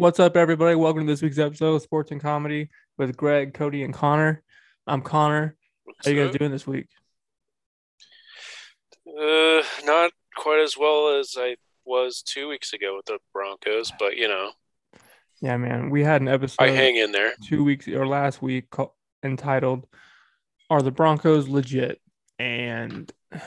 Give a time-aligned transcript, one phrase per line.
[0.00, 0.74] What's up, everybody?
[0.76, 4.42] Welcome to this week's episode of Sports and Comedy with Greg, Cody, and Connor.
[4.86, 5.56] I'm Connor.
[6.02, 6.86] How you guys doing this week?
[9.06, 14.16] Uh, not quite as well as I was two weeks ago with the Broncos, but
[14.16, 14.52] you know,
[15.42, 15.90] Yeah, man.
[15.90, 17.32] We had an episode I hang in there.
[17.46, 19.86] two weeks or last week called, entitled
[20.70, 22.00] "Are the Broncos legit?"
[22.38, 23.38] And Oh,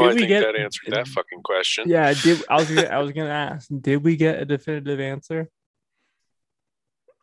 [0.00, 1.86] did I we think get- that answered that fucking question.
[1.88, 5.50] yeah, did I was gonna, I was gonna ask, did we get a definitive answer?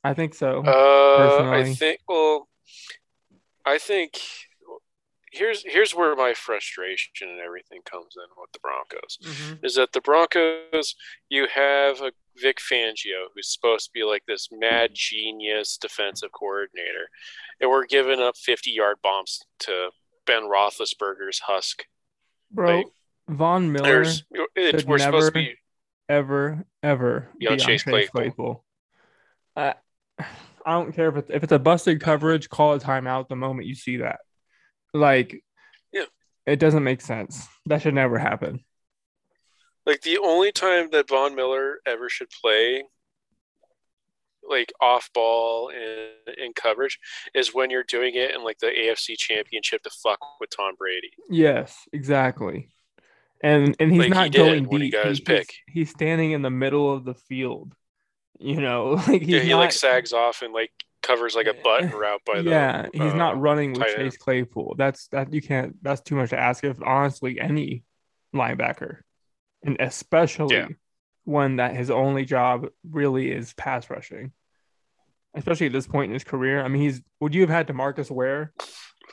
[0.03, 0.63] I think so.
[0.66, 1.99] Uh, I think.
[2.08, 2.48] Well,
[3.66, 4.20] I think
[5.31, 9.17] here's here's where my frustration and everything comes in with the Broncos.
[9.22, 9.63] Mhm.
[9.66, 10.95] is that the Broncos,
[11.30, 17.09] you have a Vic Fangio who's supposed to be like this mad genius defensive coordinator,
[17.59, 19.91] and we're giving up 50 yard bombs to
[20.25, 21.86] Ben Roethlisberger's Husk.
[22.52, 22.86] Bro, like,
[23.28, 24.25] Von Miller should
[24.88, 25.56] we're supposed to never- be
[26.08, 28.63] ever, ever Be on Chase Claypool.
[29.56, 29.75] I,
[30.70, 33.67] I don't care if it's if it's a busted coverage, call a timeout the moment
[33.67, 34.20] you see that.
[34.94, 35.44] Like,
[35.92, 36.06] Yeah.
[36.45, 37.48] it doesn't make sense.
[37.66, 38.64] That should never happen.
[39.86, 42.84] like the only time that Von Miller ever should play
[44.47, 47.00] like off ball and in coverage
[47.34, 51.12] is when you're doing it in like the AFC championship to fuck with Tom Brady.
[51.30, 52.70] Yes, exactly.
[53.42, 54.95] And and he's Like not did going he deep.
[55.03, 55.53] his He's- pick.
[55.67, 57.73] He's, standing in the middle of the field.
[58.39, 61.53] You know, like he's yeah, he not, like sags off and like covers like a
[61.53, 64.11] button route by the yeah, he's uh, not running with tight end.
[64.11, 64.75] Chase Claypool.
[64.77, 65.81] That's that you can't.
[65.83, 67.83] That's too much to ask of honestly any
[68.33, 69.01] linebacker,
[69.63, 70.67] and especially Yeah.
[71.25, 74.31] one that his only job really is pass rushing.
[75.35, 78.09] Especially at this point in his career, I mean, he's would you have had Demarcus
[78.09, 78.53] Ware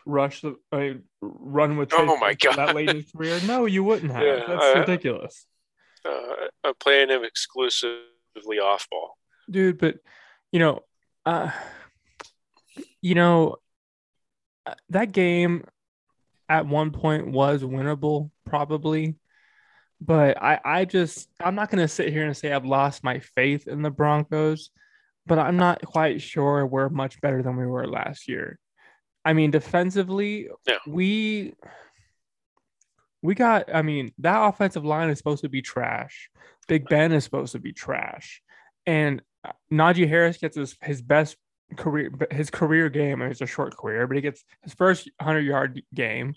[0.06, 3.40] rush the uh, run with Chase Oh my god, that late in his career?
[3.44, 4.22] No, you wouldn't have.
[4.22, 5.46] Yeah, That's ridiculous,
[6.04, 7.22] uh, I'm playing him
[8.44, 9.16] off ball.
[9.50, 9.78] dude.
[9.78, 9.96] But
[10.52, 10.80] you know,
[11.24, 11.50] uh,
[13.02, 13.56] you know,
[14.66, 15.64] uh, that game
[16.48, 19.16] at one point was winnable, probably.
[20.00, 23.20] But I, I just, I'm not going to sit here and say I've lost my
[23.20, 24.70] faith in the Broncos,
[25.26, 28.58] but I'm not quite sure we're much better than we were last year.
[29.24, 30.76] I mean, defensively, Yeah.
[30.86, 31.54] we,
[33.26, 36.30] we got, I mean, that offensive line is supposed to be trash.
[36.68, 38.42] Big Ben is supposed to be trash.
[38.86, 41.36] And uh, Najee Harris gets his, his best
[41.76, 43.20] career, his career game.
[43.22, 46.34] and It's a short career, but he gets his first 100 yard game.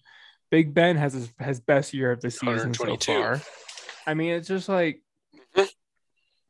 [0.52, 3.42] Big Ben has his, his best year of the season so far.
[4.08, 5.02] I mean, it's just like,
[5.56, 5.70] Mhm.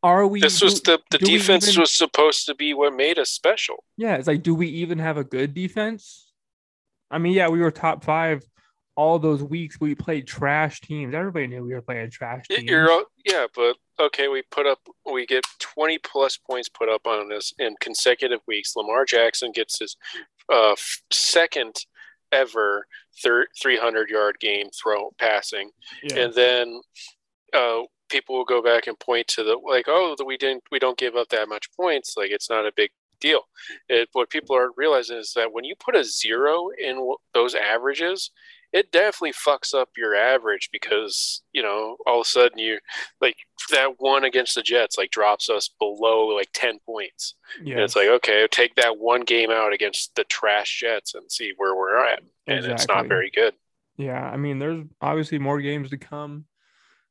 [0.04, 0.40] are we?
[0.40, 3.84] This was do- the the defense even- was supposed to be what made us special.
[3.98, 6.32] yeah, it's like, do we even have a good defense?
[7.12, 8.44] I mean, yeah, we were top five
[9.00, 9.80] all those weeks.
[9.80, 11.16] We played trash teams.
[11.16, 12.64] Everybody knew we were playing trash teams.
[12.64, 14.80] You're yeah, but okay, we put up
[15.10, 18.76] we get 20 plus points put up on us in consecutive weeks.
[18.76, 19.96] Lamar Jackson gets his
[20.52, 20.76] uh,
[21.12, 21.76] second
[22.34, 22.86] ever
[23.24, 25.72] 300 yard game throw passing,
[26.04, 26.20] yeah.
[26.20, 26.82] and then
[27.54, 30.98] uh, people will go back and point to the like, oh, we didn't we don't
[30.98, 32.16] give up that much points.
[32.18, 33.44] Like it's not a big deal.
[33.88, 37.56] It, what people aren't realizing is that when you put a zero in w- those
[37.56, 38.32] averages,
[38.72, 42.80] it definitely fucks up your average because you know all of a sudden you
[43.20, 43.36] like
[43.72, 47.36] that one against the Jets like drops us below like ten points.
[47.64, 47.76] yeah.
[47.76, 51.54] And it's like okay, take that one game out against the trash Jets and see
[51.58, 53.54] where we're at, and it's not very good.
[53.98, 56.46] Yeah, I mean, there's obviously more games to come.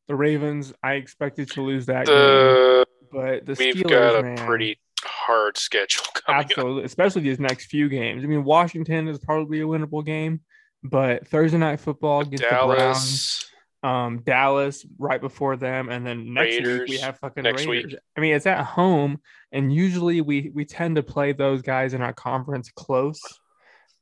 [0.06, 4.38] The Ravens, I expected to lose that game, but the we've Steelers, got a man,
[4.38, 6.84] pretty hard schedule coming up.
[6.84, 8.24] especially these next few games.
[8.24, 10.40] I mean, Washington is probably a winnable game,
[10.82, 13.50] but Thursday night football against the Browns, Dallas.
[13.82, 17.92] um, Dallas right before them, and then next week we have fucking next Raiders.
[17.92, 18.00] week.
[18.16, 19.20] I mean, it's at home,
[19.52, 23.20] and usually we we tend to play those guys in our conference close.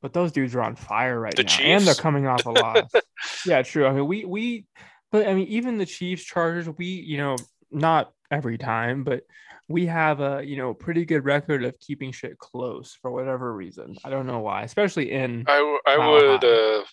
[0.03, 2.91] But those dudes are on fire right The now, and they're coming off a loss.
[3.47, 3.87] yeah, true.
[3.87, 4.67] I mean, we we,
[5.11, 7.37] but I mean, even the Chiefs, Chargers, we you know
[7.71, 9.23] not every time, but
[9.69, 13.97] we have a you know pretty good record of keeping shit close for whatever reason.
[14.05, 16.85] I don't know why, especially in I, w- I Mile would uh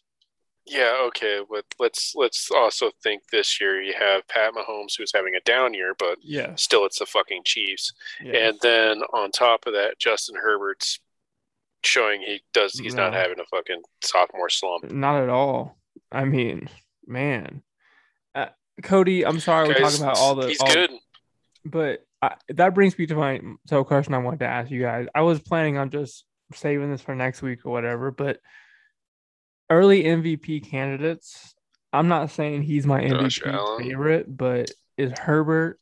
[0.66, 5.36] yeah okay but let's let's also think this year you have Pat Mahomes who's having
[5.36, 7.94] a down year but yeah, still it's the fucking Chiefs.
[8.24, 8.48] Yeah.
[8.48, 11.00] and then on top of that Justin Herbert's
[11.84, 14.90] showing he does he's not having a fucking sophomore slump.
[14.90, 15.78] Not at all.
[16.12, 16.70] I mean,
[17.06, 17.62] man,
[18.34, 18.48] uh,
[18.84, 20.92] Cody, I'm sorry we're talking about all the, he's all- good.
[21.66, 24.82] but I, that brings me to my so a question I wanted to ask you
[24.82, 25.08] guys.
[25.14, 26.24] I was planning on just
[26.54, 28.40] saving this for next week or whatever, but
[29.70, 31.54] early MVP candidates.
[31.92, 33.84] I'm not saying he's my Josh MVP Allen.
[33.84, 35.82] favorite, but is Herbert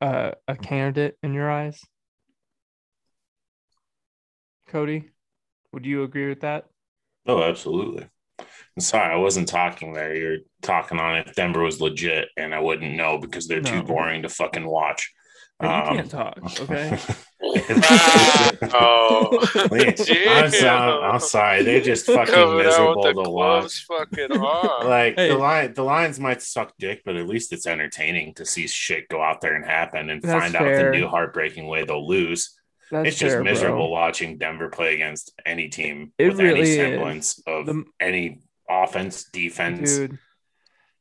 [0.00, 1.80] uh, a candidate in your eyes?
[4.66, 5.10] Cody,
[5.72, 6.64] would you agree with that?
[7.26, 8.08] Oh, absolutely.
[8.40, 10.16] I'm sorry, I wasn't talking there.
[10.16, 14.22] You're talking on if Denver was legit, and I wouldn't know because they're too boring
[14.22, 15.12] to fucking watch.
[15.58, 16.98] But you Um, can't talk, okay?
[18.74, 21.62] oh, I'm, sorry, I'm sorry.
[21.62, 24.08] They're just fucking Coming miserable the to gloves watch.
[24.10, 24.86] fucking on.
[24.86, 25.28] Like Hey.
[25.28, 29.08] the line, the Lions might suck dick, but at least it's entertaining to see shit
[29.08, 32.54] go out there and happen and That's find out the new heartbreaking way they'll lose.
[32.90, 33.50] That's it's just fair, bro.
[33.52, 36.76] miserable watching Denver play against any team It with any really is.
[36.76, 39.96] semblance of The- any offense, defense.
[39.96, 40.18] dude.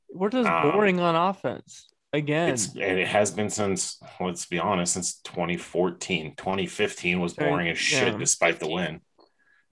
[0.10, 2.50] We're just Um, boring on offense again.
[2.50, 6.36] It's and it has been since let's be honest, since 2014.
[6.36, 8.18] 2015 was boring as shit yeah.
[8.18, 9.02] despite the win.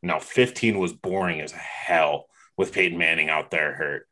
[0.01, 2.25] No, 15 was boring as hell
[2.57, 4.07] with Peyton Manning out there hurt.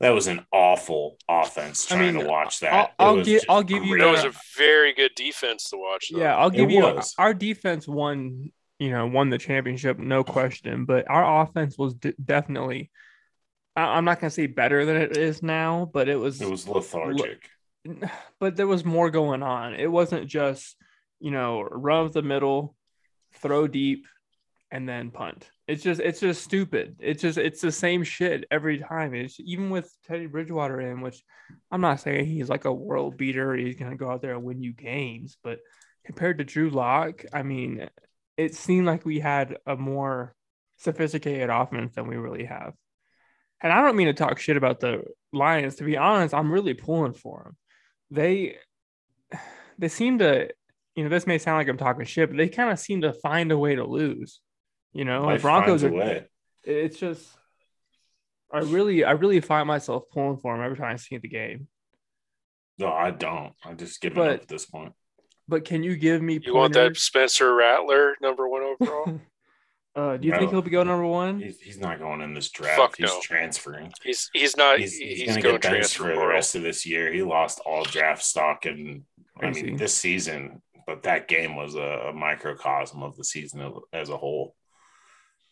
[0.00, 2.72] That was an awful offense I trying mean, to watch that.
[2.72, 4.02] I'll- It I'll was gi- I'll give you great.
[4.02, 6.10] That was a very good defense to watch.
[6.12, 6.18] Though.
[6.18, 7.14] yeah, I'll give you was.
[7.16, 8.50] our defense won,
[8.80, 10.84] you know, won the championship, no question.
[10.84, 12.90] But our offense was de- definitely.
[13.76, 16.40] I- I'm not gonna say better than it is now, but it was.
[16.40, 17.48] It was lethargic.
[18.40, 19.74] but there was more going on.
[19.74, 20.76] It wasn't just,
[21.20, 22.76] you know, run the middle,
[23.34, 24.06] throw deep,
[24.70, 25.48] and then punt.
[25.66, 26.96] It's just it's just stupid.
[27.00, 29.14] It's just it's the same shit every time.
[29.14, 31.22] It's even with Teddy Bridgewater in, which
[31.70, 33.54] I'm not saying he's like a world beater.
[33.54, 35.60] He's gonna go out there and win you games, but
[36.04, 37.88] compared to Drew Lock, I mean,
[38.36, 40.34] it seemed like we had a more
[40.78, 42.74] sophisticated offense than we really have.
[43.62, 45.76] And I don't mean to talk shit about the Lions.
[45.76, 47.56] To be honest, I'm really pulling for them.
[48.10, 48.56] They
[49.78, 50.48] they seem to,
[50.94, 53.12] you know, this may sound like I'm talking shit, but they kind of seem to
[53.12, 54.40] find a way to lose.
[54.92, 55.90] You know, Life the Broncos are.
[55.90, 56.26] way.
[56.62, 57.26] It's just,
[58.52, 61.66] I really, I really find myself pulling for them every time I see the game.
[62.78, 63.52] No, I don't.
[63.64, 64.92] I just give But- up at this point.
[65.46, 66.40] But can you give me?
[66.42, 66.96] You want that?
[66.96, 69.20] Spencer Rattler number one overall?
[69.96, 70.38] uh, do you No.
[70.38, 71.40] think he'll be going number one?
[71.40, 72.76] He's, he's not going in this draft.
[72.78, 73.20] Fuck he's no.
[73.22, 73.92] transferring.
[74.02, 74.78] he's he's not.
[74.78, 77.12] He's, He's, he's, going to going get benched transfer for the rest of this year.
[77.12, 79.02] He lost all draft stock and
[79.42, 84.08] I mean this season, but that game was a, a microcosm of the season as
[84.10, 84.54] a whole.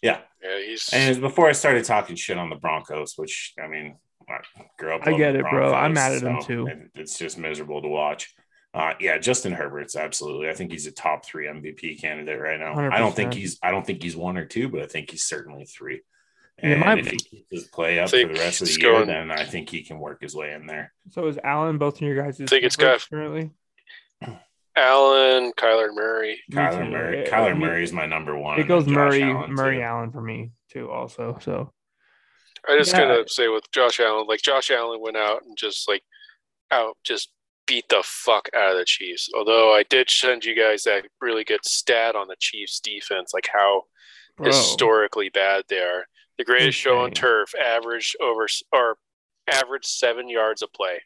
[0.02, 0.88] Yeah, Yeah, he's.
[0.92, 3.96] and before I started talking shit on the Broncos, which I mean,
[4.28, 4.38] I
[4.78, 5.06] grew up.
[5.06, 5.72] I get the it, bro.
[5.72, 6.68] I'm mad at them, so too.
[6.96, 8.34] It's just miserable to watch.
[8.74, 10.48] Uh, yeah, Justin Herbert's absolutely.
[10.48, 12.74] I think he's a top three MVP candidate right now.
[12.90, 13.58] I don't think he's.
[13.62, 16.00] I don't think he's one or two, but I think he's certainly three.
[16.62, 18.92] Yeah, And my- if he keeps his play up for the rest of the year,
[18.92, 20.92] going- then I think he can work his way in there.
[21.10, 22.36] So is Allen both of your guys?
[22.38, 23.50] Think it's favorites got- currently.
[24.74, 26.40] Allen, Kyler Murray.
[26.48, 26.90] Me Kyler.
[26.90, 27.18] Murray.
[27.20, 28.58] It- Kyler I mean, Murray is my number one.
[28.58, 29.82] It goes Murray, Allen, Murray too.
[29.82, 30.90] Allen for me too.
[30.90, 31.72] Also, so
[32.66, 33.00] I just Yeah.
[33.00, 36.02] gotta say with Josh Allen, like Josh Allen went out and just like
[36.70, 37.30] out just
[37.72, 39.30] beat the fuck out of the Chiefs.
[39.34, 43.48] Although I did send you guys that really good stat on the Chiefs defense, like
[43.50, 43.84] how
[44.36, 46.04] bro, historically bad they are.
[46.36, 48.98] The greatest show on turf average over or
[49.50, 51.00] average seven yards a play.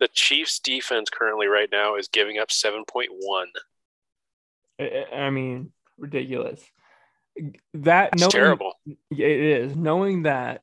[0.00, 3.48] The Chiefs defense currently right now is giving up seven point one.
[4.80, 6.60] I, mean, ridiculous.
[7.74, 8.72] That knowing, terrible.
[8.86, 10.62] It is knowing that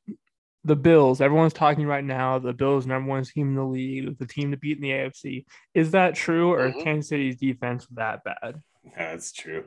[0.64, 1.20] the Bills.
[1.20, 2.38] Everyone's talking right now.
[2.38, 5.46] The Bills, number one team in the league, the team to beat in the AFC.
[5.74, 6.84] Is that true, or is Mhm.
[6.84, 8.60] Kansas City's defense that bad?
[8.84, 9.64] Yeah, that's true.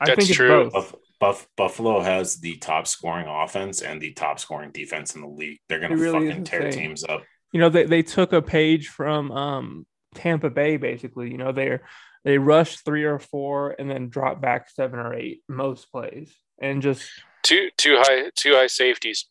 [0.00, 0.64] I That's think it's true.
[0.64, 0.72] both.
[0.72, 5.26] Buff, Buff, Buffalo has the top scoring offense and the top scoring defense in the
[5.28, 5.58] league.
[5.68, 6.82] They're gonna really fucking tear insane.
[6.82, 7.22] teams up.
[7.52, 11.86] you know they, they took a page from um Tampa Bay basically you know they're
[12.24, 16.82] they rushed three or four and then drop back seven or eight most plays and
[16.82, 17.08] just
[17.42, 19.26] Two two high two high safeties.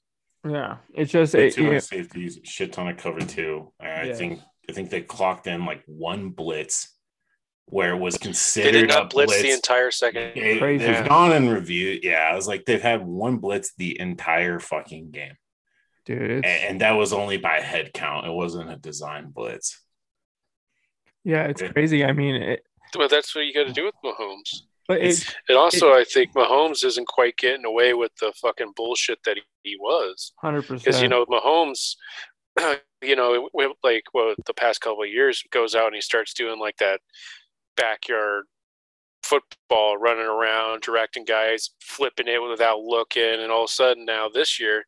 [0.46, 3.72] Yeah it's just They it, two yeah, safeties, shit ton of cover two.
[3.80, 4.14] And I Yeah.
[4.14, 6.92] think I think they clocked in like one blitz
[7.68, 9.44] where it was considered They considered did a not blitz, blitz.
[9.44, 10.34] the entire second.
[10.36, 10.86] They- Crazy.
[10.86, 12.04] They've gone and reviewed.
[12.04, 15.34] Yeah, I was like, they've had one blitz the entire fucking game.
[16.06, 18.28] dude And, and that was only by head count.
[18.28, 19.82] It wasn't a design blitz.
[21.24, 23.96] yeah it's it- crazy I mean it But that's what you got to do with
[24.04, 24.62] Mahomes.
[24.88, 29.20] But it, And also, I think Mahomes isn't quite getting away with the fucking bullshit
[29.24, 30.34] that he, he was.
[30.38, 30.84] Hundred percent.
[30.84, 31.96] Because, you know, Mahomes,
[33.02, 33.50] you know,
[33.84, 37.02] like well, the past couple of years, goes out and he starts doing like that
[37.76, 38.46] backyard
[39.24, 43.42] football, running around, directing guys, flipping it without looking.
[43.42, 44.86] And all of a sudden, now this year,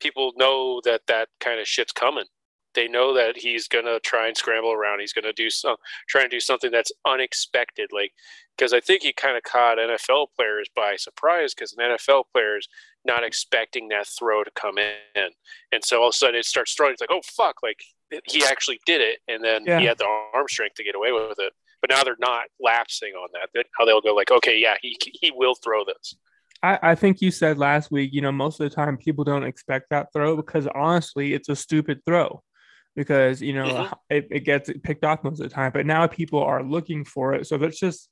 [0.00, 2.26] people know that that kind of shit's coming.
[2.74, 5.00] They know that he's gonna try and scramble around.
[5.00, 5.76] He's gonna do some,
[6.08, 7.90] try and do something that's unexpected.
[7.92, 8.12] Like,
[8.56, 11.54] because I think he kind of caught NFL players by surprise.
[11.54, 12.68] Because an NFL player's
[13.04, 15.30] not expecting that throw to come in,
[15.72, 16.92] and so all of a sudden it starts throwing.
[16.92, 17.56] It's like, oh fuck!
[17.62, 17.80] Like
[18.26, 19.80] he actually did it, and then Yeah.
[19.80, 20.04] he had the
[20.34, 21.52] arm strength to get away with it.
[21.80, 23.64] but now they're not lapsing on that.
[23.76, 26.14] How they'll go like, okay, yeah, he he will throw this.
[26.62, 29.42] I, I think you said last week, you know, most of the time people don't
[29.42, 32.40] expect that throw because honestly, it's a stupid throw
[32.94, 33.98] because, you know, Mhm.
[34.10, 35.72] it, it gets picked off most of the time.
[35.72, 37.48] But now people are looking for it.
[37.48, 38.08] So that's just,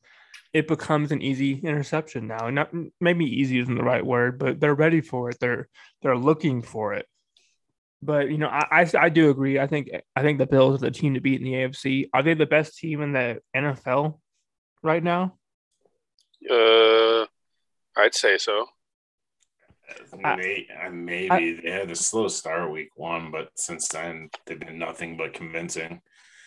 [0.52, 2.47] it becomes an easy interception now.
[2.47, 5.38] And not maybe easy isn't the right word, but they're ready for it.
[5.40, 5.69] They're,
[6.02, 7.07] they're looking for it.
[8.02, 9.59] But you know, I, I I do agree.
[9.59, 12.09] I think I think the Bills are the team to beat in the AFC.
[12.14, 14.19] Are they the best team in the NFL
[14.83, 15.37] right now?
[16.50, 17.26] Uh,
[17.97, 18.66] I'd say so.
[20.25, 24.78] I- May, maybe they had a slow start week one, but since then they've been
[24.78, 26.00] nothing but convincing.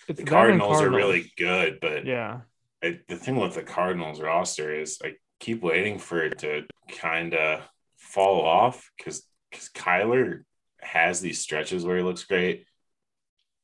[0.08, 2.42] The them and Cardinals, are really good, but yeah.
[2.84, 7.34] I, the thing with the Cardinals roster is I keep waiting for it to kind
[7.34, 7.62] of
[7.98, 10.44] fall off because because Kyler
[10.82, 12.66] has these stretches where he looks great,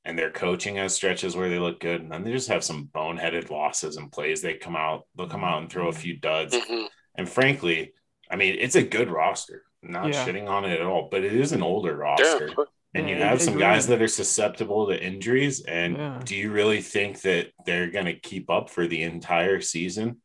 [0.06, 2.90] and their coaching has stretches where they look good, and then they just have some
[2.94, 4.42] boneheaded losses and plays.
[4.42, 6.88] They come out, they'll come out and throw a few duds, Mhm.
[7.16, 7.94] and frankly,
[8.32, 9.64] I mean it's a good roster.
[9.84, 10.26] I'm not Yeah.
[10.26, 12.54] shitting on it at all, but it is an older Yeah, roster.
[12.96, 15.62] And you have some guys that are susceptible to injuries.
[15.64, 16.22] And Yeah.
[16.24, 20.22] do you really think that they're going to keep up for the entire season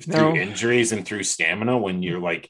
[0.00, 0.34] through No.
[0.34, 2.48] injuries and through stamina when you're like,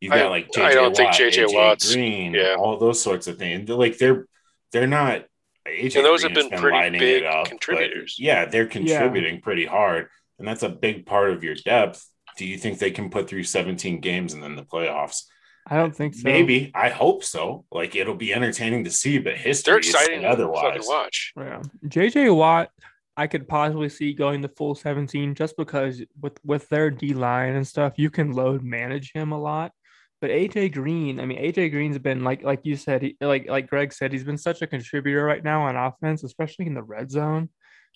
[0.00, 2.54] you've I- got like JJ I don't think Watt, JJ AJ Watt's- Green, yeah.
[2.58, 3.66] all those sorts of things.
[3.66, 4.26] They're like they're
[4.72, 5.24] they're not.
[5.66, 8.16] AJ And those have Green has been pretty big it up, contributors.
[8.18, 10.08] yeah, they're contributing pretty hard,
[10.38, 12.06] and that's a big part of your depth.
[12.36, 15.22] Do you think they can put through 17 games and then the playoffs?
[15.66, 16.22] I don't think so.
[16.24, 16.70] Maybe.
[16.74, 17.64] I hope so.
[17.72, 20.62] Like it'll be entertaining to see, but history They're exciting to otherwise.
[20.62, 21.32] fucking watch.
[21.36, 21.62] Yeah.
[21.86, 22.70] JJ Watt,
[23.16, 27.54] I could possibly see going the full 17 just because with with their D line
[27.54, 29.72] and stuff, you can load manage him a lot.
[30.20, 33.68] But AJ Green, I mean, AJ Green's been like like you said, he, like like
[33.68, 37.10] Greg said, he's been such a contributor right now on offense, especially in the red
[37.10, 37.48] zone.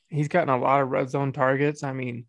[0.09, 1.83] He's gotten a lot of red zone targets.
[1.83, 2.27] I mean,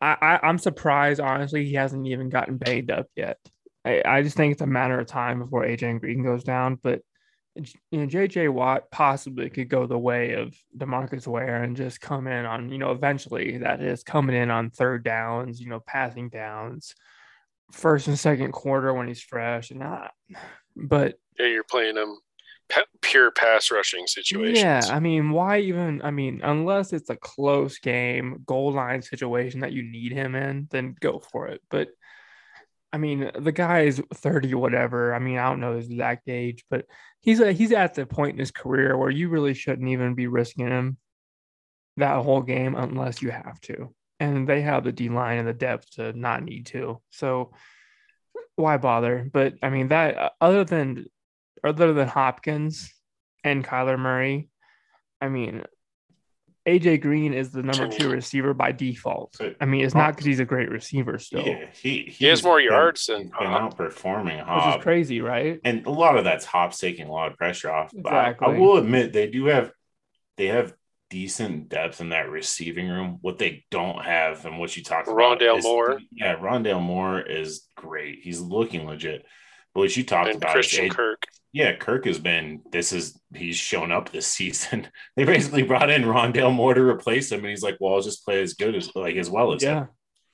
[0.00, 3.38] I, I I'm surprised honestly he hasn't even gotten banged up yet.
[3.84, 6.78] I, I just think it's a matter of time before AJ Green goes down.
[6.82, 7.02] But
[7.54, 12.26] you know, JJ Watt possibly could go the way of Demarcus Ware and just come
[12.26, 16.28] in on, you know, eventually that is coming in on third downs, you know, passing
[16.28, 16.94] downs,
[17.72, 20.12] first and second quarter when he's fresh and not.
[20.76, 22.18] But Yeah, you're playing them
[23.00, 24.58] pure pass rushing situations.
[24.58, 26.02] yeah, I mean, why even?
[26.02, 30.68] I mean, unless it's a close game, goal line situation that you need him in,
[30.70, 31.60] then go for it.
[31.70, 31.88] But
[32.92, 35.14] I mean, the guy is 30 whatever.
[35.14, 36.86] I mean, I don't know his exact age, but
[37.20, 40.26] he's a, he's at the point in his career where you really shouldn't even be
[40.26, 40.96] risking him
[41.96, 43.94] that whole game unless you have to.
[44.18, 47.00] And they have the D line and the depth to not need to.
[47.10, 47.52] So
[48.56, 49.28] why bother?
[49.32, 51.06] But I mean, that uh, other than
[51.64, 52.92] other than Hopkins
[53.44, 54.48] and Kyler Murray,
[55.20, 55.64] I mean,
[56.66, 59.34] AJ Green is the number two receiver by default.
[59.60, 62.44] I mean, it's not because he's a great receiver still, Yeah, he He has he's
[62.44, 63.76] more been- yards than he's been Hop.
[63.78, 65.58] outperforming which is crazy, right?
[65.64, 67.90] and a lot of that's Hobbs taking a lot of pressure off.
[67.94, 69.72] But I- I, will admit they do have
[70.36, 70.74] they have
[71.08, 73.18] decent depth in that receiving room.
[73.20, 75.98] What they don't have, and what you talked about, Rondale is- Moore.
[76.12, 78.20] Yeah, Rondale Moore is great.
[78.22, 79.24] He's looking legit.
[79.74, 81.22] But what you talked and about, is Christian A- Kirk.
[81.52, 82.62] yeah, Kirk has been.
[82.72, 84.88] This is he's shown up this season.
[85.16, 88.24] They basically brought in Rondale Moore to replace him, and he's like, "Well, I'll just
[88.24, 89.86] play as good as like as well as him." Yeah.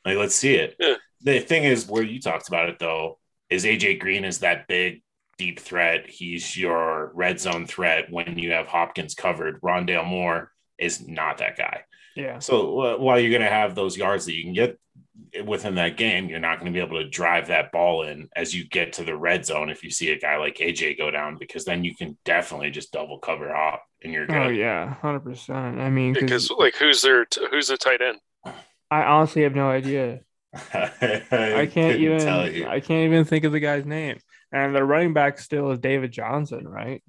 [0.04, 0.76] Like, let's see it.
[0.78, 0.94] Yeah.
[1.22, 3.18] The thing is, where you talked about it though,
[3.50, 5.02] is AJ Green is that big,
[5.38, 6.08] deep threat.
[6.08, 9.60] He's your red zone threat when you have Hopkins covered.
[9.62, 11.82] Rondale Moore is not that guy.
[12.14, 12.38] Yeah.
[12.38, 14.78] So uh, while you're going to have those yards that you can get
[15.44, 18.54] within that game, you're not going to be able to drive that ball in as
[18.54, 21.36] you get to the red zone if you see a guy like AJ go down,
[21.38, 24.36] because then you can definitely just double cover up and you're oh, good.
[24.36, 25.80] Oh yeah, hundred percent.
[25.80, 28.18] I mean, Because because like who's their t- who's the tight end?
[28.90, 30.20] I honestly have no idea.
[30.54, 32.20] I, I can't couldn't even.
[32.20, 32.66] tell you.
[32.66, 34.18] I can't even think of the guy's name.
[34.52, 37.02] And the running back still is David Johnson, right?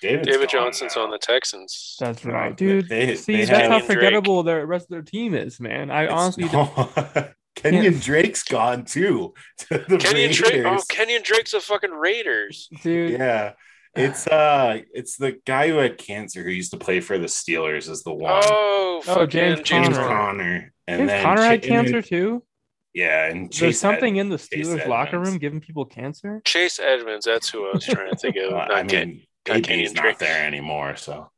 [0.00, 1.02] David's David gone Johnson's now.
[1.04, 1.96] on the Texans.
[2.00, 2.88] That's right, dude.
[2.88, 3.96] they- See, they that's how Kenyon Drake.
[3.98, 5.90] forgettable the rest of their team is, man.
[5.90, 6.76] I It's- honestly don't-
[7.16, 7.28] no.
[7.56, 9.34] Kenyon Drake's gone too.
[9.58, 10.52] To the Kenyon Drake.
[10.64, 10.84] Oh, Raiders.
[10.86, 12.68] Kenyon Drake's a fucking Raiders.
[12.82, 13.12] dude.
[13.12, 13.52] yeah.
[13.96, 17.90] It's uh it's the guy who had cancer who used to play for the Steelers
[17.90, 18.40] is the one.
[18.44, 20.08] Oh, Oh, fucking James James Conner.
[20.08, 20.72] Connor.
[20.86, 22.44] And James then Conner had Ch- cancer too.
[22.94, 26.40] Yeah, and There's Chase something in the Steelers locker room giving people cancer.
[26.44, 27.24] Chase Edmonds.
[27.24, 28.52] That's who I was trying to think of.
[28.52, 31.30] Well, Not I Ken- mean, not AB's not there anymore, so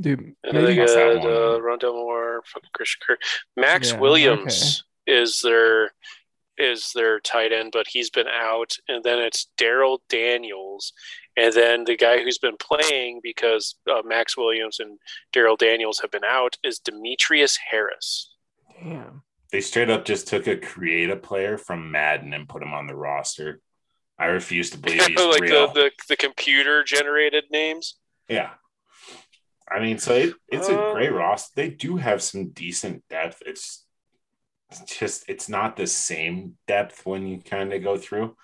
[0.00, 3.20] Dude, And they maybe Must have got uh, Rondale Moore, fucking Christian Kirk.
[3.56, 5.92] Maxx Yeah, Williams is their
[6.56, 8.76] is their tight end, but he's been out.
[8.88, 10.92] And then it's Darrell Daniels.
[11.36, 14.98] And then the guy who's been playing because uh, Maxx Williams and
[15.32, 18.34] Darrell Daniels have been out is Demetrius Harris.
[18.82, 19.22] Damn.
[19.50, 22.96] They straight up just took a creative player from Madden and put him on the
[22.96, 23.60] roster.
[24.18, 25.68] I refuse to believe he's like real.
[25.68, 27.96] the, the, the computer generated names.
[28.28, 28.50] Yeah.
[29.70, 31.52] I mean, so it, it's a Uh, great roster.
[31.54, 33.42] They do have some decent depth.
[33.46, 33.84] It's
[34.70, 38.34] it's just it's not the same depth when you kind of go through.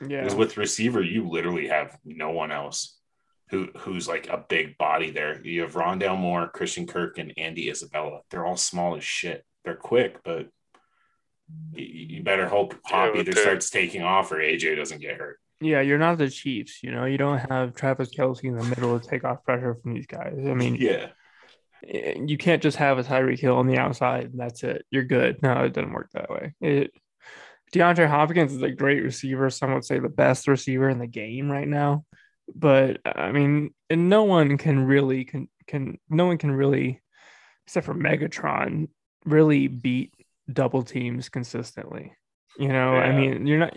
[0.00, 0.22] Yeah.
[0.22, 2.98] Because with receiver, you literally have no one else
[3.50, 5.40] who who's like a big body there.
[5.44, 8.20] You have Rondale Moore, Christian Kirk, and Andy Isabella.
[8.30, 9.44] They're all small as shit.
[9.64, 10.48] They're quick, but
[11.72, 11.84] you,
[12.16, 15.38] you better hope Hop but either starts taking off or AJ doesn't get hurt.
[15.60, 16.82] Yeah, you're not the Chiefs.
[16.82, 19.94] You know, you don't have Travis Kelce in the middle to take off pressure from
[19.94, 20.34] these guys.
[20.36, 21.08] I mean, Yeah.
[21.86, 24.84] eh, you can't just have a Tyreek Hill on the outside and that's it.
[24.90, 25.42] You're good.
[25.42, 26.54] No, it doesn't work that way.
[26.60, 26.90] It
[27.72, 29.50] DeAndre Hopkins is a great receiver.
[29.50, 32.04] Some would say the best receiver in the game right now.
[32.54, 37.00] But I mean, and no one can really can can no one can really,
[37.66, 38.88] except for Megatron,
[39.24, 40.12] really beat
[40.52, 42.12] double teams consistently.
[42.58, 43.76] You know, I mean, you're not.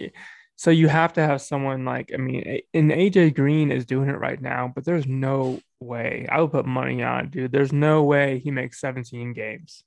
[0.56, 4.20] So you have to have someone like I mean, and AJ Green is doing it
[4.20, 7.52] right now, but there's no way I would put money on, dude.
[7.52, 9.84] There's no way he makes 17 games.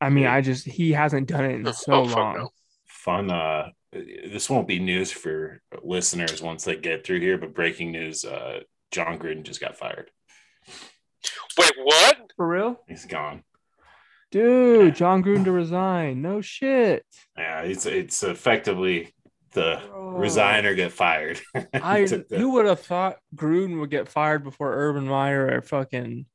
[0.00, 2.36] I mean, I just he hasn't done it in so Oh, long.
[2.36, 2.48] no.
[2.86, 7.90] fun uh this won't be news for listeners once they get through here but breaking
[7.92, 10.10] news uh Jon Gruden just got fired
[11.58, 12.16] Wait, what?
[12.36, 13.42] For real, he's gone
[14.30, 14.94] dude.
[14.96, 16.22] Jon Gruden to resign.
[16.22, 17.04] No shit.
[17.36, 19.12] yeah it's it's effectively
[19.52, 20.10] the Bro.
[20.18, 21.40] resign or get fired
[21.74, 25.62] I Took the- who would have thought Gruden would get fired before Urban Meyer or
[25.62, 26.26] fucking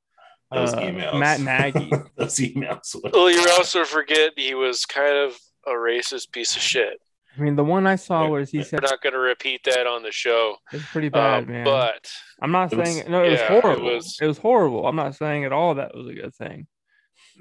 [0.52, 1.92] those uh, emails Matt Nagy.
[2.18, 7.00] those emails Well, you also forget he was kind of a racist piece of shit.
[7.38, 9.62] I mean, the one I saw was he said, We're said not going to repeat
[9.66, 10.58] that on the show.
[10.72, 11.66] it's pretty bad, Um, man.
[11.66, 12.08] But
[12.42, 13.90] I'm not It was- saying no, it was yeah, it horrible.
[13.90, 14.86] It was- was, horrible.
[14.88, 16.68] I'm not saying at all that was a good thing.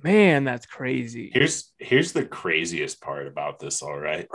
[0.03, 1.31] Man, that's crazy.
[1.33, 4.29] here's here's the craziest part about this all right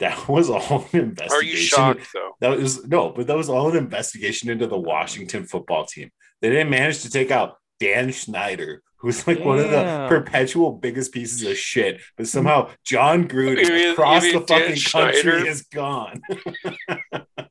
[0.00, 2.32] that was all an investigation are you shocked, though?
[2.40, 6.10] That was no, but that was all an investigation into the Washington football team.
[6.40, 11.12] They didn't manage to take out Dan Snyder, who's like one of the perpetual biggest
[11.12, 12.00] pieces of shit.
[12.16, 16.20] But somehow Jon Gruden You mean- across the Dan fucking country is gone.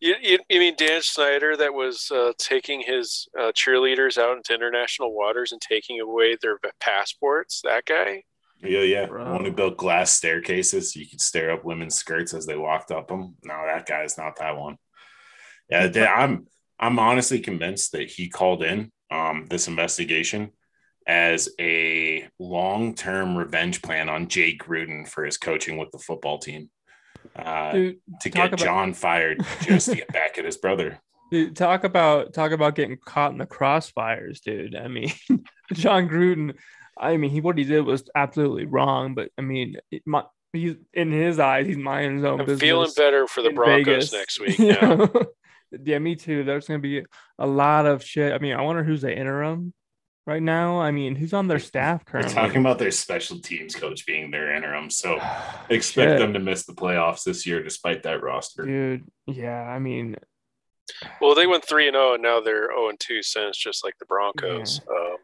[0.02, 4.54] You, you, you mean Dan Snyder that was uh, taking his uh, cheerleaders out into
[4.54, 7.60] international waters and taking away their passports?
[7.66, 8.24] That guy?
[8.64, 9.08] yeah, yeah.
[9.08, 9.26] Bro.
[9.26, 12.56] The one who built glass staircases so you could stare up women's skirts as they
[12.56, 13.36] walked up them.
[13.44, 14.78] No, that guy is not that one.
[15.70, 16.48] Yeah, I'm
[16.80, 20.52] I'm honestly convinced that he called in um, this investigation
[21.08, 26.70] as a long-term revenge plan on Jay Gruden for his coaching with the football team.
[27.36, 31.00] Uh, Dude, to get about- John fired just to get back at his brother.
[31.32, 34.76] dude, talk about talk about getting caught in the crossfires, dude.
[34.76, 35.12] I mean,
[35.74, 36.56] Jon Gruden.
[36.98, 41.12] I mean, he what he did was absolutely wrong, but I mean, my, he's in
[41.12, 42.62] his eyes, he's minding his own I'm business.
[42.62, 44.14] feeling better for the Broncos Vegas.
[44.14, 44.60] next week.
[44.60, 45.32] You
[45.72, 46.00] Yeah.
[46.00, 46.44] me too.
[46.44, 47.04] There's gonna be
[47.38, 48.34] a lot of shit.
[48.34, 49.74] I mean, I wonder who's the interim
[50.28, 50.80] right now.
[50.80, 52.34] I mean, who's on their staff We're currently?
[52.34, 55.16] talking about their special teams coach being their interim, so
[55.70, 58.66] expect Shit, them to miss the playoffs this year despite that roster.
[58.66, 59.06] dude.
[59.28, 60.16] Yeah, I mean,
[61.22, 63.98] Well, they went three and zero, and now they're zero and two since, just like
[64.00, 64.82] the Broncos.
[64.90, 65.18] Um,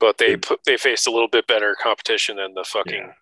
[0.00, 3.12] but they put they faced a little bit better competition than the fucking Yeah.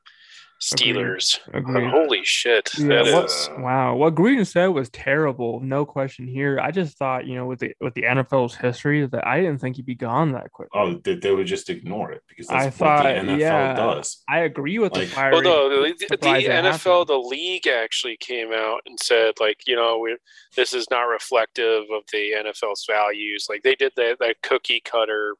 [0.62, 1.40] Steelers.
[1.52, 1.88] agreed.
[1.88, 2.70] Uh, holy shit!
[2.78, 6.60] Yeah, that what- is- Wow, what Gruden said was terrible, no question here.
[6.60, 9.76] I just thought, you know, with the with the NFL's history, that I didn't think
[9.76, 10.68] he'd be gone that quick.
[10.72, 13.74] Oh, they, they would just ignore it because that's I what thought, the NFL yeah.
[13.74, 14.22] does.
[14.28, 15.42] I agree with Like- the Well, firing.
[15.44, 17.08] no, the, the surprised that NFL, happened.
[17.08, 20.16] the league actually came out and said, like, you know, we,
[20.56, 23.46] this is not reflective of the NFL's values.
[23.48, 25.34] Like, they did that, that cookie cutter,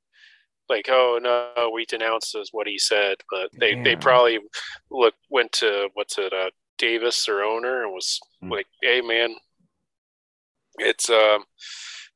[0.68, 4.38] like, oh no, we denounce as what he said, but they, they probably
[4.90, 8.50] look went to what's it, uh, Davis, their owner, and was Hmm.
[8.52, 9.34] like, hey man,
[10.78, 11.44] it's um.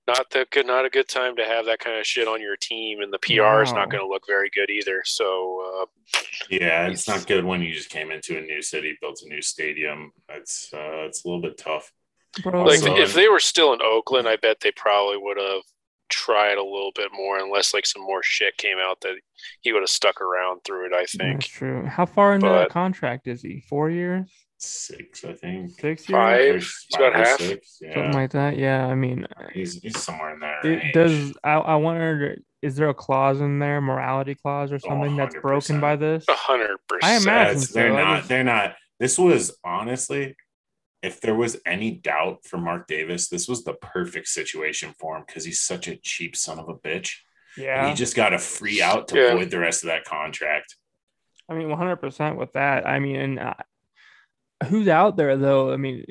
[0.09, 2.55] Not the good, not a good time to have that kind of shit on your
[2.57, 5.03] team, and the PR is not going to look very good either.
[5.05, 9.21] So, uh, Yeah, it's not good when you just came into a new city, built
[9.27, 10.13] a new stadium.
[10.29, 11.93] It's uh, it's a little bit tough.
[12.41, 15.63] Bro, Like Also- if they were still in Oakland, I bet they probably would have
[16.09, 19.15] tried a little bit more, unless like some more shit came out that
[19.61, 20.93] he would have stuck around through it.
[20.93, 21.41] I think.
[21.41, 21.85] that's true.
[21.87, 23.63] How far into But- that contract is he?
[23.69, 24.31] Four years?
[24.59, 25.71] six, I think.
[25.79, 26.55] Six years, Five.
[26.55, 27.39] Or He's about half.
[27.39, 27.79] Six.
[27.81, 27.93] Yeah.
[27.95, 28.57] something like that.
[28.57, 30.61] Yeah, I mean, uh, he's, he's somewhere in there.
[30.67, 31.35] it does.
[31.45, 35.37] I, I wonder, is there a clause in there, morality clause or Oh, something that's
[35.43, 36.25] broken by this?
[36.29, 37.23] A hundred I percent.
[37.25, 37.97] imagine That's- they're so.
[37.97, 38.29] Not.
[38.29, 38.75] They're not.
[38.99, 40.35] This was honestly,
[41.07, 45.25] if there was any doubt for Mark Davis, this was the perfect situation for him
[45.27, 47.17] because he's such a cheap son of a bitch.
[47.57, 49.35] And Yeah, he just got a free out to Yeah.
[49.35, 50.77] void the rest of that contract.
[51.49, 52.87] I mean, one hundred percent with that.
[52.87, 53.55] I mean, and uh,
[54.69, 55.73] who's out there though?
[55.73, 56.05] I mean,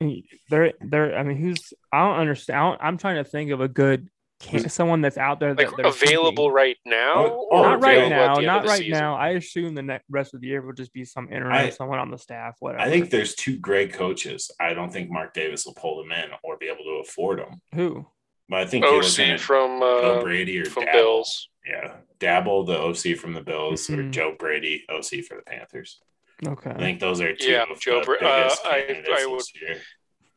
[0.00, 0.20] eh,
[0.50, 1.18] there, there.
[1.18, 1.72] I mean, who's?
[1.92, 2.58] I don't understand.
[2.58, 4.08] I don't, I'm trying to think of a good
[4.40, 6.52] can, someone that's out there that Like they're available thinking.
[6.52, 7.14] right now?
[7.16, 8.34] Oh, or oh, not right now.
[8.34, 8.92] the end of Not right season?
[8.92, 9.16] now.
[9.16, 11.98] I assume the next rest of the year will just be some interim, I- someone
[11.98, 12.82] on the staff, whatever.
[12.82, 14.50] I think there's two great coaches.
[14.60, 17.60] I don't think Mark Davis will pull them in or be able to afford them.
[17.74, 18.06] who.
[18.48, 20.92] But I think you're looking OC at from Joe uh, Brady or from Daboll.
[20.92, 21.48] Bills.
[21.68, 24.10] Yeah, Daboll, the OC from the Bills, or Mhm.
[24.10, 26.00] Joe Brady, OC for the Panthers.
[26.46, 26.70] Okay.
[26.70, 29.82] I think those are two Yeah, of Joe the Bra- uh, I- I would- year.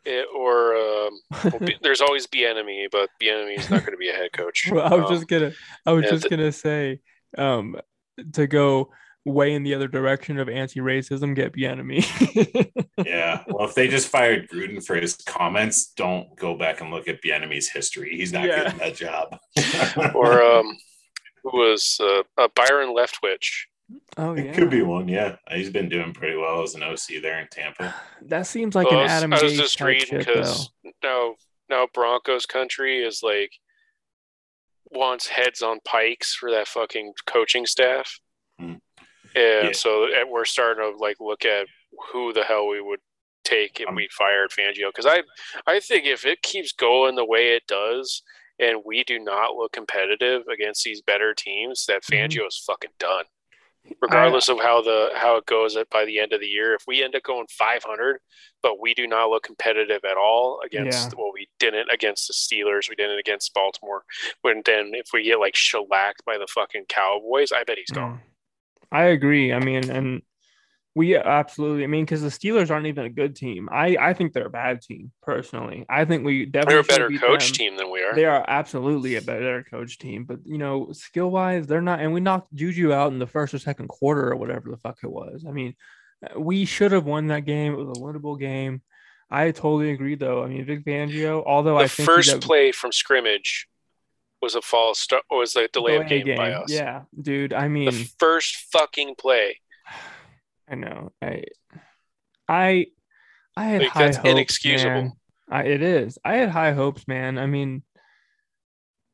[0.03, 3.91] It, or um, well, B- there's always B enemy, but B enemy is not going
[3.93, 4.69] to be a head coach.
[4.71, 5.51] Well, I was Um, just gonna,
[5.85, 6.99] I was just th- gonna say,
[7.37, 7.75] um,
[8.33, 8.91] to go
[9.23, 12.03] way in the other direction of anti-racism, get enemy.
[13.05, 13.43] Yeah.
[13.47, 17.21] Well, if they just fired Gruden for his comments, don't go back and look at
[17.23, 18.15] Bieniemy's history.
[18.15, 18.63] He's not Yeah.
[18.63, 19.37] getting that job.
[20.15, 20.77] or um,
[21.43, 23.65] who was uh, uh, Byron Leftwich?
[24.17, 25.07] Oh yeah, it could be one.
[25.07, 25.35] Yeah.
[25.49, 27.93] He's been doing pretty well as an OC there in Tampa.
[28.23, 30.69] That seems like Well, an I was, Adam I was Gase just reading because
[31.03, 31.35] now
[31.69, 33.51] now Broncos country is like
[34.91, 38.19] wants heads on pikes for that fucking coaching staff,
[38.59, 38.75] Hmm.
[39.35, 39.71] and Yeah.
[39.71, 41.67] so we're starting to like look at
[42.11, 42.99] who the hell we would
[43.43, 45.23] take if Um, we fired Fangio because I
[45.65, 48.21] I think if it keeps going the way it does
[48.59, 52.29] and we do not look competitive against these better teams, that Mhm.
[52.29, 53.25] Fangio is fucking done.
[54.01, 56.83] Regardless of how the how it goes at by the end of the year, if
[56.87, 58.19] we end up going 500,
[58.61, 62.89] but we do not look competitive at all against well, we didn't against the Steelers,
[62.89, 64.03] we didn't against Baltimore.
[64.41, 68.13] When then if we get like shellacked by the fucking Cowboys, I bet he's gone.
[68.13, 68.19] Mm.
[68.91, 69.53] I agree.
[69.53, 70.21] I mean, and
[70.93, 71.83] we absolutely.
[71.83, 73.69] I mean, because the Steelers aren't even a good team.
[73.71, 75.85] I I think they're a bad team personally.
[75.87, 77.53] I think we definitely They're a better coach them.
[77.53, 78.13] team than we are.
[78.13, 82.01] They are absolutely a better coach team, but you know, skill wise, they're not.
[82.01, 84.97] And we knocked Juju out in the first or second quarter or whatever the fuck
[85.01, 85.45] it was.
[85.47, 85.75] I mean,
[86.25, 87.73] uh, we should have won that game.
[87.73, 88.81] It was a winnable game.
[89.29, 90.43] I totally agree, though.
[90.43, 93.69] I mean, Vic Fangio, although the I think first play from scrimmage
[94.41, 96.69] was a false start was a delay of delay game, by us.
[96.69, 97.53] Yeah, dude.
[97.53, 99.60] I mean, The first fucking play.
[100.71, 101.11] I know.
[101.21, 101.43] I,
[102.47, 102.87] I,
[103.57, 104.29] I had Like, high that's hopes.
[104.29, 104.91] inexcusable.
[104.91, 105.11] man.
[105.49, 106.17] I, it is.
[106.23, 107.37] I had high hopes, man.
[107.37, 107.83] I mean,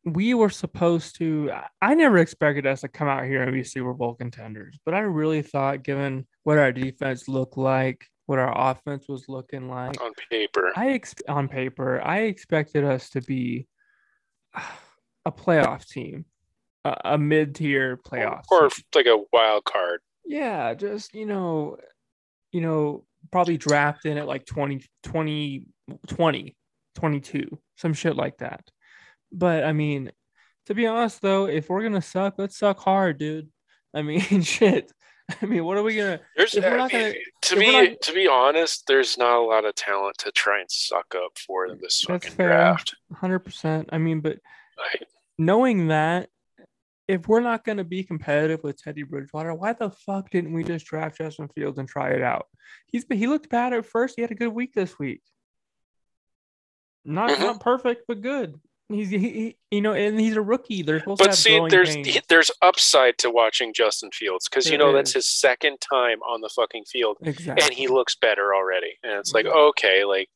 [0.06, 1.52] we were supposed to.
[1.82, 5.00] I- never expected us to come out here and be Super Bowl contenders, but I
[5.00, 10.12] really thought, given what our defense looked like, what our offense was looking like, on
[10.30, 10.72] paper.
[10.76, 13.68] I ex- on paper, I expected us to be
[15.26, 16.26] a playoff team,
[16.86, 18.86] a, a mid-tier playoff, or team.
[18.96, 20.02] like a wild card.
[20.28, 21.78] Yeah, just you know,
[22.52, 25.66] you know, probably draft in at like 20, 20,
[26.08, 26.56] 20,
[26.96, 28.62] 22, some shit like that.
[29.32, 30.12] But I mean,
[30.68, 33.50] to be honest though, if we're gonna suck, let's suck hard, dude.
[33.94, 34.92] I mean, shit.
[35.42, 36.20] I mean, what are we gonna?
[36.38, 37.14] There's I not mean, gonna-
[37.44, 40.72] to be not- to be honest, there's not a lot of talent to try and
[40.72, 42.48] suck up for this fucking fair.
[42.50, 42.96] draft.
[43.14, 43.90] Hundred percent.
[43.92, 44.38] I mean, but
[44.78, 46.30] Like, knowing that,
[47.08, 50.86] if we're not gonna be competitive with Teddy Bridgewater, why the fuck didn't we just
[50.86, 52.48] draft Justin Fields and try it out?
[52.88, 54.16] He's he looked bad at first.
[54.16, 55.22] He had a good week this week.
[57.06, 57.40] Not Mhm.
[57.40, 58.60] not perfect, but good.
[58.90, 60.82] He's he, he- you know, and he's a rookie.
[60.82, 61.96] They're supposed to but have see, there's
[62.30, 66.50] there's upside to watching Justin Fields because you know that's his second time on the
[66.50, 67.66] fucking field, exactly.
[67.66, 68.98] and he looks better already.
[69.04, 70.30] And it's like, okay, like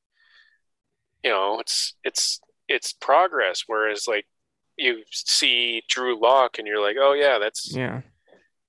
[1.24, 3.64] you know, it's it's it's progress.
[3.68, 4.26] Whereas like
[4.82, 8.02] you see Drew Lock, and you're like, oh yeah, that's yeah.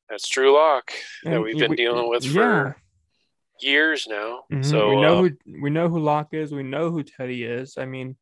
[0.09, 0.93] that's Drew Lock
[1.25, 2.33] that And we've been we- dealing with yeah.
[2.33, 2.77] for
[3.61, 4.45] years now.
[4.53, 4.65] Mhm.
[4.65, 6.53] So we know uh, who we know who Locke is.
[6.53, 7.79] We know who Teddy is.
[7.79, 8.17] I mean,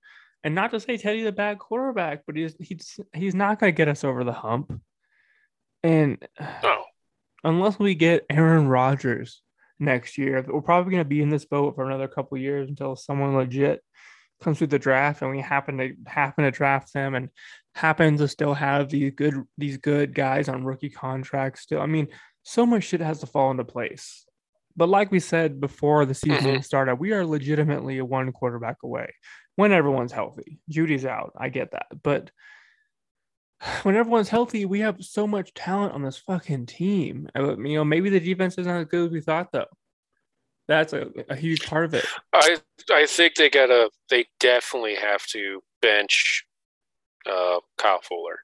[0.44, 3.76] and not to say Teddy's a bad quarterback, but he's he's he's not going to
[3.76, 4.80] get us over the hump.
[5.82, 6.22] And
[6.62, 6.84] no,
[7.44, 9.40] unless we get Aaron Rodgers
[9.78, 12.96] next year, we're probably going to be in this boat for another couple years until
[12.96, 13.82] someone legit
[14.40, 17.28] comes through the draft and we happen to happen to draft them and
[17.74, 21.80] happen to still have these good these good guys on rookie contracts still.
[21.80, 22.08] I mean,
[22.42, 24.24] so much shit has to fall into place.
[24.76, 26.64] But like we said before the season Mhm.
[26.64, 29.12] started, we are legitimately a one quarterback away
[29.56, 30.58] when everyone's healthy.
[30.70, 31.32] Jeudy's out.
[31.36, 31.86] I get that.
[32.02, 32.30] But
[33.82, 37.28] when everyone's healthy, we have so much talent on this fucking team.
[37.36, 39.66] Uh, You know, maybe the defense isn't as good as we thought, though.
[40.70, 42.06] That's a, a huge part of it.
[42.32, 42.58] I
[42.92, 46.44] I think they gotta they definitely have to bench
[47.26, 48.38] uh Kyle Fuller.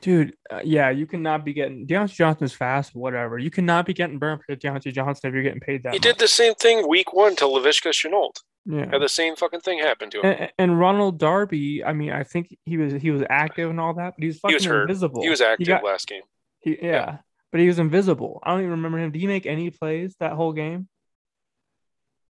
[0.00, 3.38] Dude, uh, yeah, you cannot be getting Diontae Johnson's fast, whatever.
[3.38, 5.92] You cannot be getting burned for Deontay Johnson if you're getting paid that.
[5.92, 6.02] He much.
[6.02, 8.32] did the same thing week one to Laviska Shenault.
[8.64, 8.90] Yeah.
[8.90, 10.36] Had the same fucking thing happened to him.
[10.38, 13.92] And, and Ronald Darby, I mean, I think he was he was active and all
[13.94, 14.82] that, but he was He fucking was hurt.
[14.90, 15.22] invisible.
[15.22, 16.22] He was active got- last game.
[16.60, 17.18] he- yeah,
[17.52, 18.40] but he was invisible.
[18.42, 19.12] I don't even remember him.
[19.12, 20.88] Did he make any plays that whole game?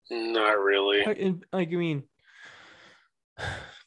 [0.09, 1.03] Not really.
[1.05, 2.03] Like, I mean,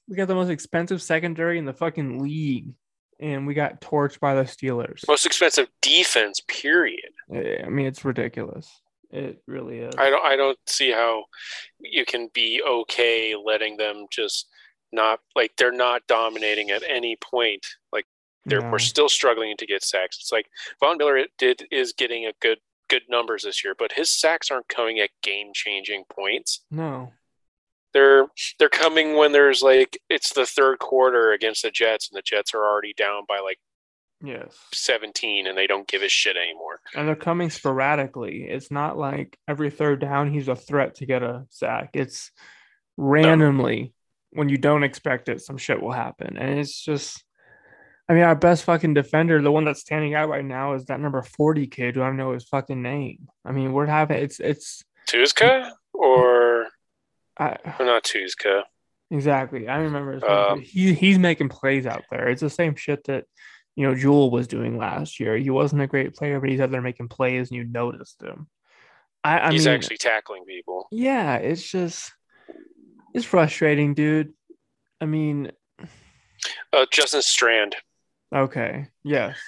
[0.08, 2.74] we got the most expensive secondary in the fucking league,
[3.20, 5.06] and we got torched by the Steelers.
[5.06, 7.12] Most expensive defense, period.
[7.32, 8.68] I mean, it's ridiculous.
[9.10, 9.94] It really is.
[9.96, 11.24] I don't I don't see how
[11.80, 14.48] you can be okay letting them just
[14.92, 17.64] not like they're not dominating at any point.
[17.90, 18.04] Like
[18.44, 18.70] they're No.
[18.70, 20.18] we're still struggling to get sacks.
[20.20, 20.46] It's like
[20.80, 24.68] Von Miller did is getting a good good numbers this year, but his sacks aren't
[24.68, 26.64] coming at game changing points.
[26.70, 27.12] no.
[27.94, 28.26] They're
[28.58, 32.52] they're coming when there's like it's the third quarter against the Jets and the Jets
[32.52, 33.58] are already down by like
[34.22, 34.54] Yes.
[34.74, 36.80] 17 and they don't give a shit anymore.
[36.94, 38.42] And they're coming sporadically.
[38.42, 41.90] It's not like every third down he's a threat to get a sack.
[41.94, 42.30] It's
[42.98, 43.94] randomly
[44.30, 46.36] when you don't expect it, some shit will happen.
[46.36, 47.24] And it's just
[48.08, 50.98] I mean, our best fucking defender, the one that's standing out right now is that
[51.00, 53.28] number 40 kid who I don't know his fucking name.
[53.44, 56.66] I mean, we're having it's it's Tuzka or,
[57.38, 58.62] I, or not Tuzka?
[59.10, 59.68] exactly.
[59.68, 62.28] I remember his Um, he he's making plays out there.
[62.28, 63.24] It's the same shit that
[63.76, 65.36] you know Jewell was doing last year.
[65.36, 68.48] He wasn't a great player, but he's out there making plays and you noticed him.
[69.22, 70.88] I, I He's mean, actually tackling people.
[70.90, 72.12] yeah, it's just
[73.12, 74.32] it's frustrating, dude.
[75.00, 75.52] I mean,
[76.72, 77.74] Uh, Justin Strnad.
[78.34, 79.38] Okay, yes,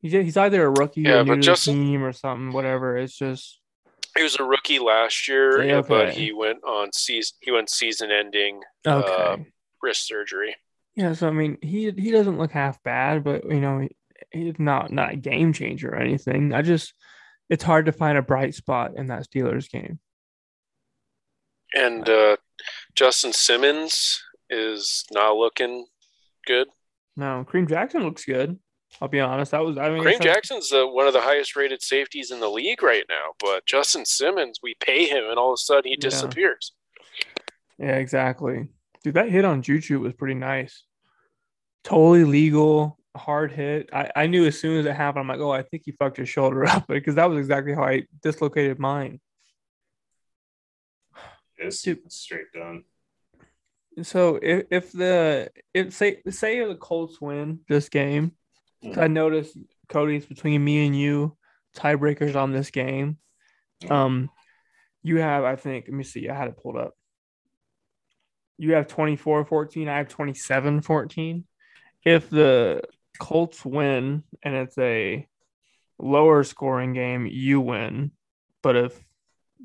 [0.00, 2.52] he's he's either a rookie Yeah, or new but to the Justin- team or something,
[2.52, 2.96] whatever.
[2.96, 3.60] It's just
[4.16, 7.36] He was a rookie last year, Yeah, but he went on season.
[7.40, 9.12] He went season-ending okay.
[9.12, 9.36] Uh,
[9.82, 10.56] wrist surgery.
[10.94, 13.90] yeah, so I mean, he he doesn't look half bad, but you know, he,
[14.30, 16.52] he's not not a game changer or anything.
[16.52, 16.94] I just
[17.50, 19.98] it's hard to find a bright spot in that Steelers game.
[21.74, 22.36] And uh,
[22.94, 25.86] Justin Simmons is not looking
[26.46, 26.68] good.
[27.16, 28.58] No, Kareem Jackson looks good.
[29.00, 29.52] I'll be honest.
[29.52, 32.48] That was I mean, Kareem it's- Jackson's the, one of the highest-rated safeties in the
[32.50, 35.92] league right now, but Justin Simmons, we pay him, and all of a sudden he
[35.92, 35.96] Yeah.
[36.08, 36.72] disappears.
[37.78, 38.68] Yeah, exactly.
[39.02, 40.84] Dude, that hit on Juju was pretty nice.
[41.84, 43.88] Totally legal, hard hit.
[43.92, 46.18] I, I knew as soon as it happened, I'm like, oh, I think he fucked
[46.18, 49.20] his shoulder up because that was exactly how I dislocated mine.
[51.58, 52.10] It's Dude.
[52.12, 52.84] straight done.
[54.00, 58.32] So if, if the if say say the Colts win this game,
[58.82, 59.56] 'cause I noticed
[59.88, 61.36] Cody's between me and you
[61.76, 63.18] tiebreakers on this game.
[63.90, 64.30] Um,
[65.02, 66.94] you have I think let me see, I had it pulled up.
[68.58, 71.44] You have 24-14, I have 27-14.
[72.04, 72.82] If the
[73.18, 75.26] Colts win and it's a
[75.98, 78.12] lower scoring game, you win.
[78.62, 79.04] But if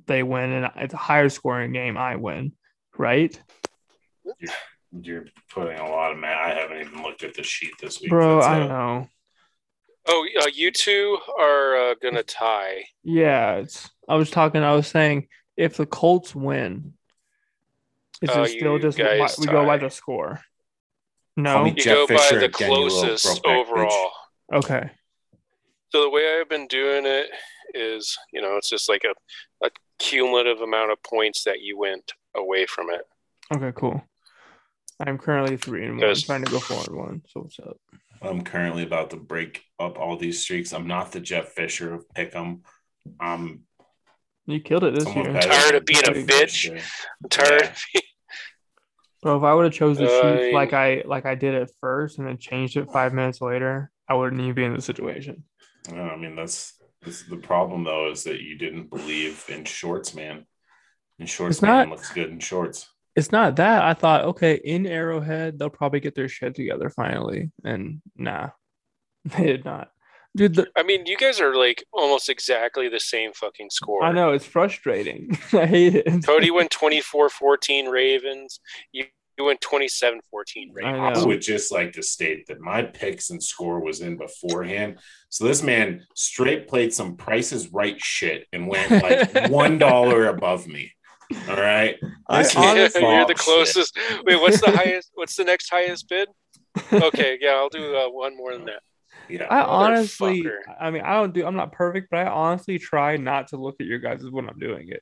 [0.05, 2.53] they win and it's a higher scoring game, I win.
[2.97, 3.39] Right?
[5.01, 6.37] You're putting a lot of man.
[6.37, 8.09] I haven't even looked at the sheet this week.
[8.09, 9.09] Bro, That's I a- know.
[10.09, 12.85] Oh, uh, you two are uh, gonna tie.
[13.03, 16.93] Yeah, it's I was talking, I was saying if the Colts win,
[18.21, 20.39] is Oh, it still just guys we go by the score?
[21.35, 21.65] No.
[21.65, 23.61] me You Jeff go Fisher by the again, you little closest brokeback bitch.
[23.67, 24.11] overall.
[24.53, 24.89] Okay.
[25.91, 27.27] So the way I've been doing it
[27.73, 32.13] is, you know, it's just like a, a cumulative amount of points that you went
[32.35, 33.01] away from it.
[33.53, 34.01] Okay, cool.
[34.99, 37.21] I'm currently three and one, Because- trying to go four and one.
[37.29, 37.77] So what's up?
[38.21, 40.73] I'm currently about to break up all these streaks.
[40.73, 42.62] I'm not the Jeff Fisher of Pick'em.
[43.19, 43.62] I'm
[44.47, 45.33] You killed it this someone year.
[45.33, 45.49] better.
[45.49, 46.29] Tired of being a bitch?
[46.29, 46.79] Fisher.
[47.23, 47.71] I'm tired.
[47.93, 48.01] Yeah.
[49.21, 51.69] Bro, if I would have chose the Uh, Chiefs like I like I did at
[51.81, 55.43] first and then changed it five minutes later, I wouldn't even be in this situation.
[55.91, 60.45] I mean that's, that's the problem though is that you didn't believe in shorts, man.
[61.19, 62.88] And shorts It's man not- looks good in shorts.
[63.17, 63.82] It's not that.
[63.82, 67.49] I thought, okay, in Arrowhead, they'll probably get their shit together finally.
[67.63, 68.49] And nah,
[69.25, 69.89] they did not.
[70.36, 74.03] Dude, the, I mean, you guys are like almost exactly the same fucking score.
[74.03, 75.36] I know it's frustrating.
[75.53, 76.23] I hate it.
[76.25, 78.60] Cody went 24-14 Ravens.
[78.91, 80.21] You, you went 27-14
[80.71, 81.17] Ravens.
[81.17, 84.99] I I would just like to state that my picks and score was in beforehand.
[85.30, 90.67] So this man straight played some prices right shit and went like one dollar above
[90.67, 90.91] me.
[91.49, 91.95] All right.
[92.29, 93.37] I honestly- You're the bullshit.
[93.37, 93.97] closest.
[94.25, 95.11] Wait, what's the highest?
[95.15, 96.29] What's the next highest bid?
[96.93, 98.81] Okay, yeah, I'll do uh, one more than that.
[99.29, 99.45] Yeah.
[99.49, 100.45] I honestly,
[100.79, 101.45] I mean, I don't do.
[101.45, 104.59] I'm not perfect, but I honestly try not to look at your guys' when I'm
[104.59, 105.01] doing it.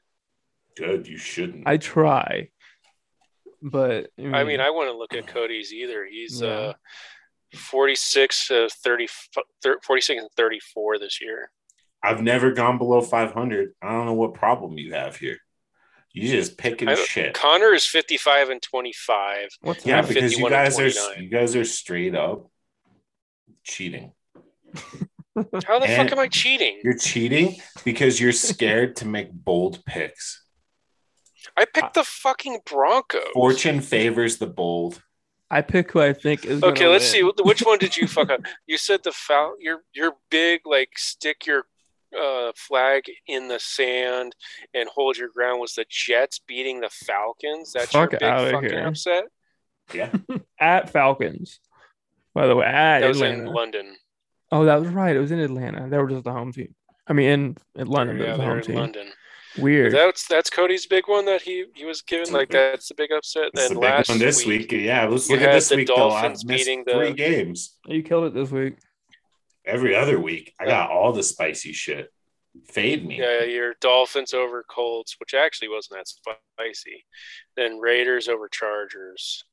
[0.77, 1.07] Good.
[1.07, 1.67] You shouldn't.
[1.67, 2.49] I try,
[3.61, 6.05] but I mean, I wouldn't look at Cody's either.
[6.05, 6.47] He's Yeah.
[6.47, 6.73] uh
[7.55, 9.07] 46 to 30,
[9.63, 11.51] thir- 46 and 34 this year.
[12.03, 13.73] I've never gone below 500.
[13.81, 15.37] I don't know what problem you have here.
[16.15, 17.33] You just picking I shit.
[17.33, 19.49] Connor is 55 and 25.
[19.61, 20.87] what's Yeah, because you guys are
[21.21, 22.49] you guys are straight up
[23.65, 24.13] cheating.
[25.65, 26.79] How the And- fuck am I cheating?
[26.85, 30.45] You're cheating because you're scared to make bold picks.
[31.57, 33.21] I picked the fucking Broncos.
[33.33, 35.03] Fortune favors the bold.
[35.51, 36.63] I pick who I think is.
[36.63, 37.21] Okay, let's see.
[37.23, 38.39] Which one did you fuck up?
[38.67, 39.55] You said the foul.
[39.59, 40.61] You're you're big.
[40.65, 41.65] Like stick your
[42.19, 44.35] uh, flag in the sand
[44.73, 45.59] and hold your ground.
[45.61, 47.73] Was the Jets beating the Falcons?
[47.73, 48.87] That's Fuck your big fucking here.
[48.87, 49.23] upset.
[49.93, 50.11] Yeah.
[50.59, 51.59] At Falcons.
[52.33, 53.43] By the way, at That was Atlanta.
[53.43, 53.95] in London.
[54.51, 55.15] Oh, that was right.
[55.15, 55.87] It was in Atlanta.
[55.89, 56.75] They were just the home team.
[57.07, 58.75] I mean, in, in London, yeah, was the home in team.
[58.75, 59.07] London.
[59.57, 59.93] Weird.
[59.93, 62.33] That's that's Cody's big one that he he was given.
[62.33, 63.51] Like that's the big upset.
[63.53, 64.69] That's Then the big last one this week.
[64.73, 66.09] Yeah, let's you look at this the week though.
[66.09, 67.77] I've Dolphins missed beating the- three games.
[67.87, 68.73] you killed it this week.
[69.65, 72.11] Every other week, I got all the spicy shit.
[72.65, 73.19] Fade me.
[73.19, 77.05] Yeah, your Dolphins over Colts, which actually wasn't that spicy.
[77.57, 79.43] Then Raiders over Chargers.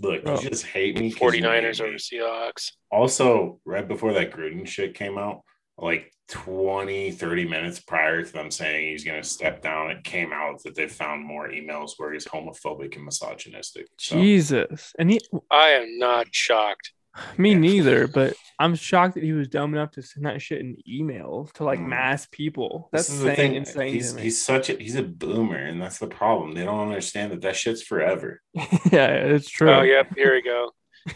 [0.00, 0.34] Look, Bro.
[0.34, 0.50] you oh.
[0.50, 1.10] just hate me.
[1.10, 1.98] 'cause you 49ers hate over me.
[1.98, 2.72] Seahawks.
[2.90, 5.42] Also, right before that Gruden shit came out,
[5.78, 10.32] like 20, 30 minutes prior to them saying he's going to step down, it came
[10.32, 13.86] out that they found more emails where he's homophobic and misogynistic.
[13.98, 14.92] So, Jesus.
[14.98, 16.92] And he, I am not shocked.
[17.38, 17.58] me Yeah.
[17.58, 21.50] neither, but I'm shocked that he was dumb enough to send that shit in email
[21.54, 21.88] to like Mm.
[21.88, 22.88] mass people.
[22.92, 23.56] this That's is the insane, thing.
[23.56, 26.52] insane He's, he's such a he's a boomer, and that's the problem.
[26.54, 28.40] They don't understand that that shit's forever.
[28.54, 29.70] yeah, it's true.
[29.70, 30.14] Oh, yep.
[30.16, 30.70] Here we go.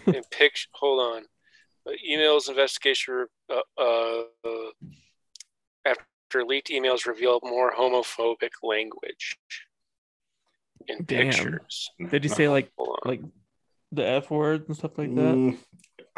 [0.07, 0.53] And pic.
[0.75, 1.23] Hold on.
[1.87, 3.27] Uh, emails investigation.
[3.49, 4.71] Uh, uh, uh,
[5.85, 9.37] after leaked emails reveal more homophobic language
[10.87, 11.31] in Damn.
[11.31, 11.91] pictures.
[12.11, 12.71] Did you say like
[13.05, 13.21] like
[13.93, 15.35] the F words and stuff like that?
[15.35, 15.59] Mm,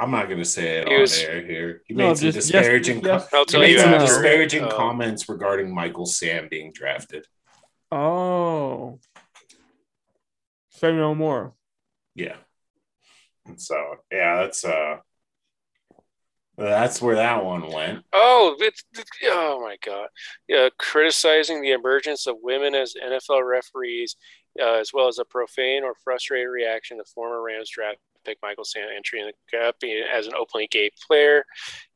[0.02, 1.82] I'm not going to say it He on was- air here.
[1.86, 3.04] He No, made some just- disparaging.
[3.04, 3.28] yes.
[3.28, 7.26] co- I'll he made some disparaging Uh, comments regarding Michael Sam being drafted.
[7.92, 8.98] Oh.
[10.70, 11.54] Say no more.
[12.16, 12.36] Yeah.
[13.56, 13.76] So
[14.10, 14.96] yeah, that's uh
[16.56, 18.04] that's where that one went.
[18.12, 18.82] Oh, it's,
[19.24, 20.08] oh my God!
[20.48, 24.16] Yeah, criticizing the emergence of women as NFL referees,
[24.60, 28.64] uh, as well as a profane or frustrated reaction to former Rams draft pick Michael
[28.64, 31.44] Sam entry in the draft being as an openly gay player,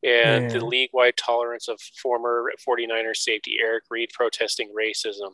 [0.03, 0.59] and Yeah.
[0.59, 5.31] the league-wide tolerance of former 49ers safety Eric Reid protesting racism.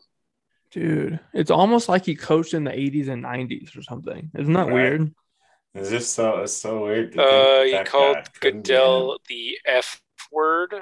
[0.70, 4.30] Dude, it's almost like he coached in the 80s and 90s or something.
[4.38, 4.72] Isn't that Right.
[4.72, 5.14] weird?
[5.74, 7.12] Is this so it's so weird?
[7.12, 10.74] to Uh, he called guy Goodell the F word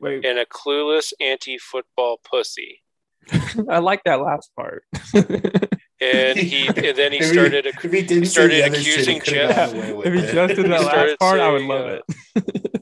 [0.00, 2.82] Wait, and a clueless anti-football pussy.
[3.68, 4.84] I like that last part.
[5.98, 7.64] And he and then he If started.
[7.64, 10.54] if he didn't started the other shit, accusing Jeff- gotten away with if he just
[10.54, 12.00] did that last started part, I would love uh,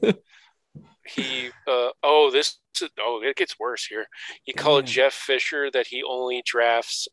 [0.03, 0.23] it.
[1.07, 2.57] he uh, oh this
[2.99, 4.05] oh it gets worse here
[4.43, 4.93] he called Damn.
[4.93, 7.07] jeff fisher that he only drafts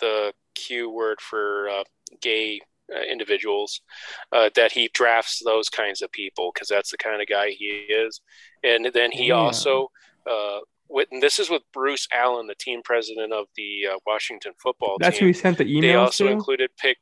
[0.00, 1.84] the q word for uh,
[2.20, 2.58] gay
[3.10, 3.80] individuals
[4.32, 7.66] uh, that he drafts those kinds of people because that's the kind of guy he
[7.88, 8.20] is
[8.64, 9.38] and then he Damn.
[9.38, 9.88] also
[10.30, 14.52] uh, with, and this is with bruce allen the team president of the uh, washington
[14.62, 15.80] football That's who he sent the email.
[15.82, 16.32] they also to.
[16.32, 16.98] included pick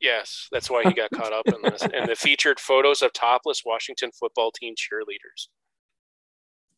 [0.00, 3.62] yes that's why he got caught up in this and the featured photos of topless
[3.66, 5.48] washington football team cheerleaders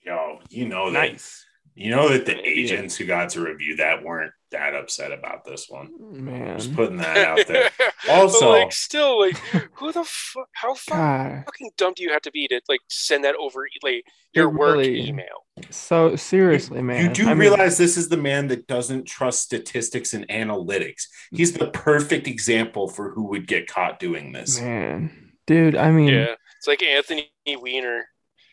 [0.04, 4.02] Yo, you know that nice, you know that the agents who got to review that
[4.02, 5.90] weren't that upset about this one.
[5.98, 6.58] man.
[6.58, 7.70] Just putting that out there.
[8.08, 9.36] Also- But, like still like
[9.74, 12.80] who the fuck how fu- God, fucking dumb do you have to be to like
[12.88, 17.04] send that over like your It work really- email so seriously, man.
[17.04, 21.02] You do I mean, realize this is the man that doesn't trust statistics and analytics.
[21.30, 24.58] He's the perfect example for who would get caught doing this.
[24.60, 25.76] man, dude.
[25.76, 28.06] I mean, yeah it's like anthony weiner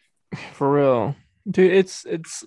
[0.54, 1.16] for real,
[1.50, 1.72] dude.
[1.74, 2.44] It's it's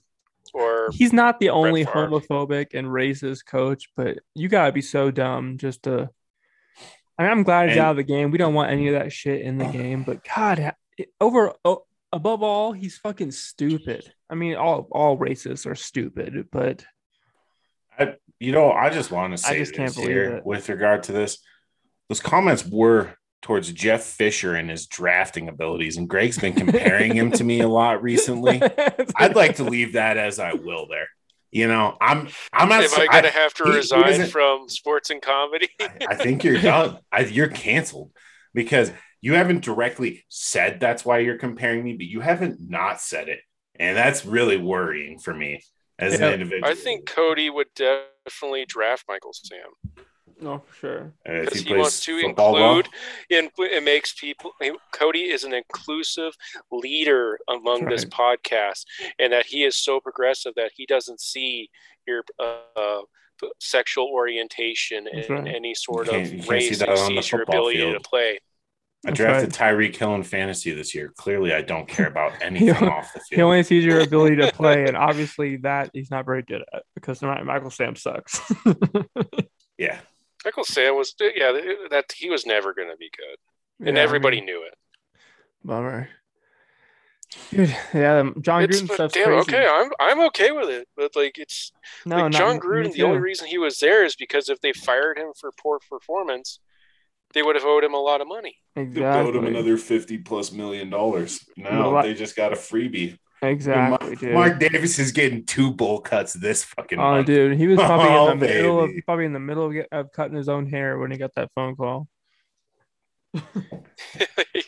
[0.52, 2.08] or he's not the only Favre.
[2.08, 6.10] homophobic and racist coach, but you gotta be so dumb just to.
[7.18, 8.30] I mean, I'm glad he's And- out of the game.
[8.30, 10.02] We don't want any of that shit in the game.
[10.02, 10.74] But God,
[11.20, 14.12] over oh, above all, he's fucking stupid.
[14.30, 16.84] I mean, all all racists are stupid, but
[17.98, 20.46] I, You know, I just want to say I just this can't believe here it.
[20.46, 21.38] with regard to this.
[22.08, 27.30] Those comments were towards Jeff Fisher and his drafting abilities, and Greg's been comparing him
[27.32, 28.62] to me a lot recently.
[29.16, 31.08] I'd like to leave that as I will there.
[31.50, 32.82] You know, I'm I'm not.
[32.84, 35.68] am i gonna I, have to he- he resign isn't- from sports and comedy
[36.08, 36.98] I think you're done.
[37.12, 38.10] I, you're canceled
[38.54, 38.90] because
[39.20, 43.40] You haven't directly said that's why you're comparing me, but you haven't not said it.
[43.78, 45.62] And that's really worrying for me
[45.98, 46.68] as Yeah, an individual.
[46.70, 50.04] I think Cody would definitely draft Michael Sam
[50.42, 51.12] No, for sure.
[51.28, 52.94] Uh, if because he, plays wants to football well, include
[53.30, 54.52] and it makes people.
[54.92, 56.32] Cody is an inclusive
[56.72, 58.84] leader among this podcast,
[59.18, 61.70] and that he is so progressive that he doesn't see
[62.06, 63.02] your uh,
[63.60, 65.54] sexual orientation That's in right.
[65.54, 66.68] any sort You of can't- you can't race.
[66.70, 68.04] see that He on the sees your football ability to field.
[68.04, 68.38] play.
[69.04, 71.12] I That's drafted Tyreek Hill in fantasy this year.
[71.16, 73.36] Clearly, I don't care about anything off the field.
[73.36, 76.84] He only sees your ability to play, and obviously that he's not very good at
[76.94, 78.40] because Mi- Michael Sam sucks.
[79.78, 79.98] yeah.
[80.44, 81.52] Michael Sam was yeah
[81.90, 83.38] that he was never going to be good,
[83.88, 84.74] and Yeah, I everybody mean, knew it.
[85.64, 86.08] bummer.
[87.50, 89.54] Dude, yeah, um, Jon It's Gruden but stuff's damn crazy.
[89.54, 89.66] okay.
[89.66, 91.72] I'm I'm okay with it, but like it's
[92.04, 92.92] No, like not Jon me Gruden.
[92.92, 96.60] The only reason he was there is because if they fired him for poor performance,
[97.34, 98.56] they would have owed him a lot of money.
[98.76, 99.28] exactly.
[99.28, 101.44] owed him another fifty plus million dollars.
[101.56, 103.18] Now they just got a freebie.
[103.42, 104.34] Exactly, dude.
[104.34, 107.26] Mark Davis is getting two bowl cuts this fucking Oh, month.
[107.26, 110.12] dude, he was probably Oh, in the middle of probably in the middle of, of
[110.12, 112.08] cutting his own hair when he got that phone call.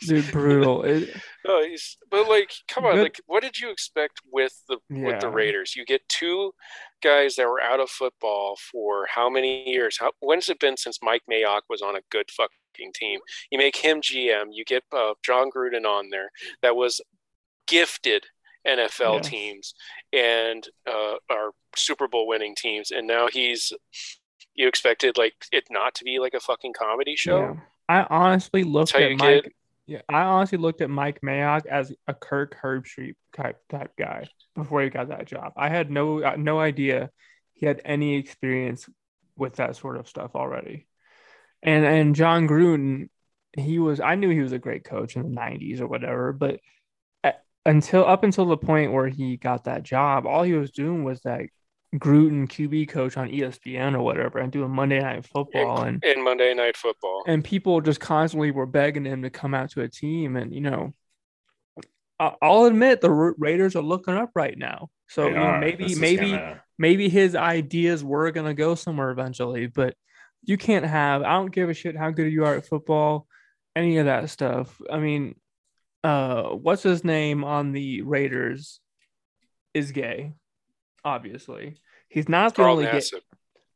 [0.07, 0.83] Dude, brutal.
[0.85, 1.15] It,
[1.47, 5.21] oh, he's, but like, come on, Good- like, what did you expect with the with
[5.21, 5.77] the Raiders?
[5.77, 6.53] You get two
[7.03, 9.99] guys that were out of football for how many years?
[9.99, 13.21] How when's it been since Mike Mayock was on a good fucking team?
[13.51, 14.47] You make him GM.
[14.53, 16.31] You get uh, Jon Gruden on there
[16.63, 17.01] that was
[17.67, 18.25] gifted
[18.67, 19.29] NFL Yes.
[19.29, 19.75] teams
[20.13, 23.73] and uh, our Super Bowl winning teams, and now he's.
[24.57, 27.39] You expected like it not to be like a fucking comedy show.
[27.41, 27.55] yeah.
[27.89, 29.53] I honestly looked at Mike.
[29.87, 34.81] Yeah, I honestly looked at Mike Mayock as a Kirk Herbstreit type type guy before
[34.83, 35.55] he got that job.
[35.57, 37.11] I had no uh, no idea
[37.53, 38.89] he had any experience
[39.37, 40.87] with that sort of stuff already.
[41.63, 43.09] And and Jon Gruden,
[43.59, 46.61] he was I knew he was a great coach in the 90s or whatever, but
[47.67, 51.21] until up until the point where he got that job, all he was doing was
[51.23, 51.43] that
[51.95, 56.53] Gruden QB coach on ESPN or whatever and doing Monday night football and in Monday
[56.53, 57.23] Night Football.
[57.29, 60.61] and people just constantly were begging him to come out to a team and you
[60.61, 60.93] know
[62.19, 64.89] I- i'll admit the raiders are looking up right now.
[65.09, 69.67] So you know, maybe maybe gonna- maybe his ideas were going to go somewhere eventually
[69.69, 69.95] but
[70.43, 73.29] you can't have i don't give a shit how good you are at football
[73.77, 74.81] any of that stuff.
[74.91, 75.37] I mean
[76.05, 78.79] uh what's his name on the raiders
[79.73, 80.33] is gay
[81.05, 83.21] obviously he's not the Carl only gay, Nassib.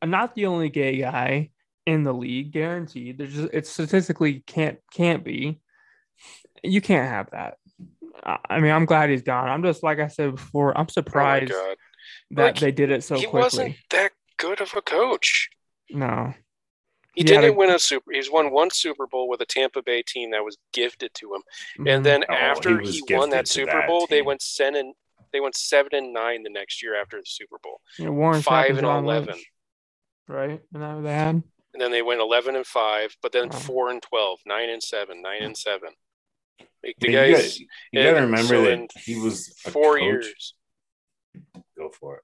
[0.04, 1.50] not the only gay guy
[1.86, 3.16] in the league, guaranteed.
[3.16, 5.58] There's just it statistically can't can't be.
[6.62, 7.56] You can't have that.
[8.22, 9.48] I mean, I'm glad he's gone.
[9.48, 10.76] I'm just like I said before.
[10.76, 11.76] I'm Oh surprised god,
[12.32, 13.40] that Like, they did it so he quickly.
[13.40, 15.48] wasn't that good of a coach.
[15.90, 16.34] No,
[17.18, 18.12] He He didn't a- win a super.
[18.12, 21.42] He's won one Super Bowl with a Tampa Bay team that was gifted to him,
[21.78, 22.02] and mm-hmm.
[22.04, 24.76] then Oh, after was he, won that Super that Bowl, they went seven.
[24.76, 24.94] And,
[25.32, 28.40] they went seven and nine the next year after the Super Bowl, You know, Warren
[28.40, 29.26] five and and 11.
[29.34, 29.46] Lynch,
[30.26, 30.60] right?
[30.72, 31.34] And that they had.
[31.34, 33.58] and then they went eleven and five, but then Wow.
[33.58, 35.90] four and 12, nine and seven, nine and seven.
[36.60, 39.70] Like the But you gotta- guys, You got to remember so that he was a
[39.70, 40.02] four coach.
[40.04, 40.54] years.
[41.76, 42.22] Go for it.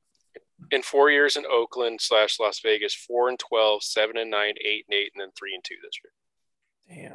[0.75, 4.85] In four years in Oakland slash Las Vegas, four and 12, seven and nine, eight
[4.89, 5.99] and eight, and then three and two this
[6.99, 7.13] year.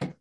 [0.00, 0.12] Damn.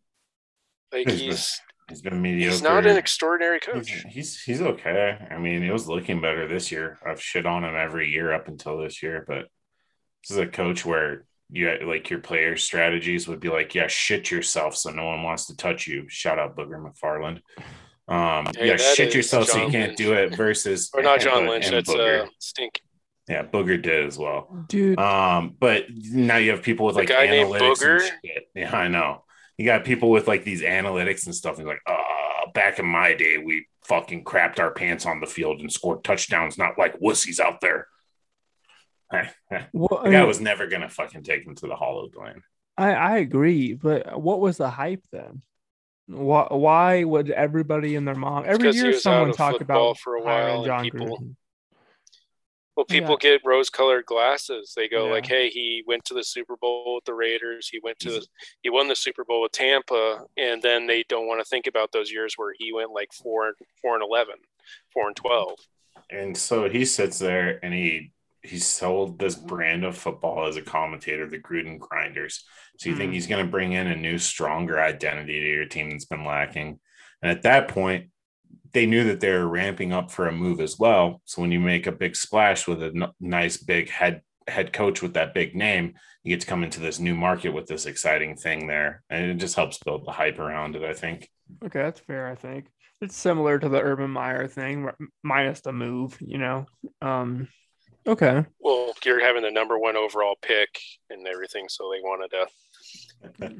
[0.91, 2.51] Like He's he's He's been mediocre.
[2.51, 4.05] he's not an extraordinary He's, coach.
[4.09, 5.17] he's he's okay.
[5.29, 6.97] I mean, it was looking better this year.
[7.05, 9.47] I've shit on him every year up until this year, but
[10.23, 14.31] this is a coach where you like your player strategies would be like, yeah, shit
[14.31, 16.05] yourself, so no one wants to touch you.
[16.07, 17.41] Shout out Booger McFarland.
[18.07, 19.97] Um, Hey, yeah, that shit is yourself so you John can't Lynch.
[19.97, 20.35] do it.
[20.35, 21.65] Versus Or not John Lynch.
[21.65, 22.23] and That's Booger.
[22.23, 22.81] uh, Stink.
[23.29, 24.65] yeah, Booger did as well.
[24.67, 28.47] Dude, Um, but now you have people with The like analytics and shit.
[28.55, 29.23] Yeah, I know.
[29.57, 31.59] You got people with like these analytics and stuff.
[31.59, 35.59] And like, oh, back in my day, we fucking crapped our pants on the field
[35.61, 37.87] and scored touchdowns, not like wussies out there.
[39.11, 39.27] the
[39.73, 42.41] what, I, guy mean, was never gonna fucking take him to the hollow glen.
[42.77, 45.41] I I agree, but what was the hype then?
[46.07, 50.23] Why, why would everybody and their mom every year someone of talk about for a
[50.23, 51.35] hiring while and Jon people- Gruden?
[52.77, 54.73] Well, people get rose-colored glasses.
[54.75, 55.11] They go Yeah.
[55.11, 57.67] like, "Hey, he went to the Super Bowl with the Raiders.
[57.67, 58.25] He went to the,
[58.61, 61.91] he won the Super Bowl with Tampa." And then they don't want to think about
[61.91, 64.35] those years where he went like four four and 11,
[64.93, 65.59] 4 and twelve.
[66.09, 68.11] And so he sits there and he
[68.43, 72.43] he sold this brand of football as a commentator, the Gruden Grinders.
[72.77, 73.13] So you think Mhm.
[73.13, 76.79] he's going to bring in a new, stronger identity to your team that's been lacking?
[77.21, 78.09] And at that point,
[78.73, 81.21] they knew that they were ramping up for a move as well.
[81.25, 85.01] So when you make a big splash with a n- nice big head head coach
[85.03, 88.35] with that big name, you get to come into this new market with this exciting
[88.35, 90.83] thing there, and it just helps build the hype around it.
[90.83, 91.29] I think.
[91.63, 92.27] Okay, that's fair.
[92.27, 92.65] I think
[93.01, 94.89] it's similar to the Urban Meyer thing,
[95.23, 96.17] minus the move.
[96.21, 96.65] You know.
[97.01, 97.49] Um,
[98.07, 98.45] okay.
[98.59, 100.79] Well, you're having the number one overall pick
[101.09, 102.47] and everything, so they wanted to.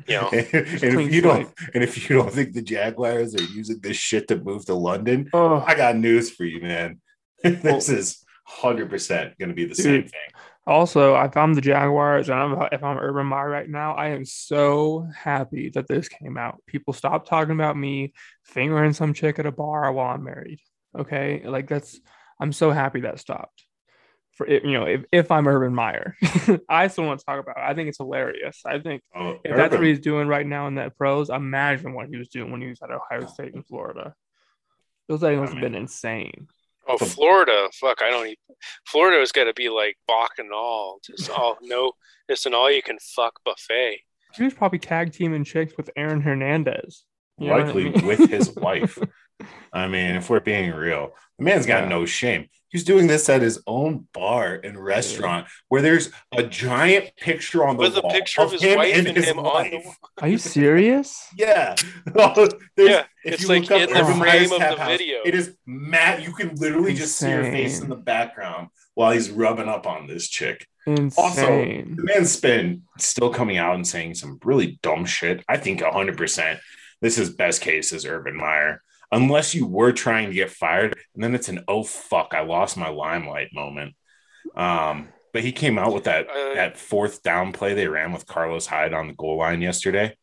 [0.08, 3.80] You know, and, if you don't, and if you don't think the Jaguars are using
[3.80, 5.64] this shit to move to London, oh.
[5.66, 7.00] I got news for you, man.
[7.44, 10.42] this well, is hundred percent going to be the dude, same thing.
[10.68, 14.26] Also, if I'm the Jaguars and I'm, if I'm Urban Meyer right now, I am
[14.26, 16.62] so happy that this came out.
[16.68, 18.14] People stop talking about me
[18.44, 20.60] fingering some chick at a bar while I'm married.
[20.98, 22.00] Okay, like that's
[22.40, 23.64] I'm so happy that stopped.
[24.42, 26.16] For it, you know, if, if I'm Urban Meyer,
[26.70, 27.58] I still want to talk about.
[27.58, 27.62] It.
[27.62, 28.62] I think it's hilarious.
[28.66, 29.58] I think oh, if Urban.
[29.58, 32.60] that's what he's doing right now in that pros, imagine what he was doing when
[32.60, 34.16] he was at Ohio State in Florida.
[35.08, 36.48] Those things must have been insane.
[36.88, 38.02] Oh, Florida, fuck!
[38.02, 38.26] I don't.
[38.26, 38.38] Even,
[38.88, 41.92] Florida has got to be like Bach and all, just all no,
[42.28, 44.00] it's an all you can fuck buffet.
[44.34, 47.04] He was probably tag teaming chicks with Aaron Hernandez.
[47.38, 48.06] Likely I mean?
[48.06, 48.98] with his wife.
[49.74, 51.90] I mean, if we're being real, the man's got yeah.
[51.90, 52.48] no shame.
[52.70, 57.76] He's doing this at his own bar and restaurant where there's a giant picture on
[57.76, 59.46] the with wall a picture of, of his him wife and, and him wife.
[59.46, 59.96] on the wall.
[60.22, 61.28] Are you serious?
[61.36, 61.76] yeah.
[62.78, 63.04] yeah.
[63.26, 65.20] It's like in the frame of the house, video.
[65.26, 66.24] It is Matt.
[66.24, 67.04] You can literally Insane.
[67.04, 70.66] just see her face in the background while he's rubbing up on this chick.
[70.88, 71.12] Insane.
[71.18, 75.44] Also, the man's been still coming out and saying some really dumb shit.
[75.50, 76.60] I think 100%
[77.02, 78.82] this is best case is Urban Meyer
[79.12, 82.78] unless you were trying to get fired, and then it's an oh fuck, I lost
[82.78, 83.96] my limelight moment.
[84.56, 88.26] Um, but he came out with that uh, that fourth down play they ran with
[88.26, 90.16] Carlos Hyde on the goal line yesterday.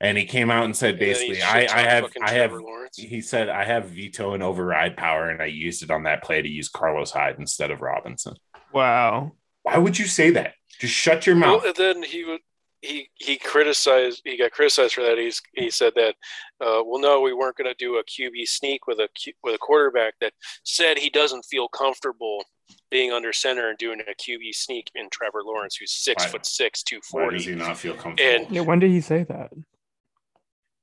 [0.00, 2.52] And he came out and said basically, I, I have I have
[2.94, 6.40] he said I have veto and override power, and I used it on that play
[6.40, 8.34] to use Carlos Hyde instead of Robinson.
[8.72, 9.32] Wow.
[9.62, 10.54] Why would you say that?
[10.78, 11.62] Just shut your mouth.
[11.62, 12.40] Well, and then he would
[12.80, 15.18] he he criticized he got criticized for that.
[15.18, 16.14] He's he said that
[16.60, 19.08] uh, well no we weren't going to do a QB sneak with a
[19.42, 20.32] with a quarterback that
[20.64, 22.44] said he doesn't feel comfortable
[22.90, 26.30] being under center and doing a QB sneak in Trevor Lawrence who's six Why?
[26.30, 27.26] foot six two forty.
[27.26, 28.32] Why does he not feel comfortable?
[28.32, 29.50] And yeah, when did he say that?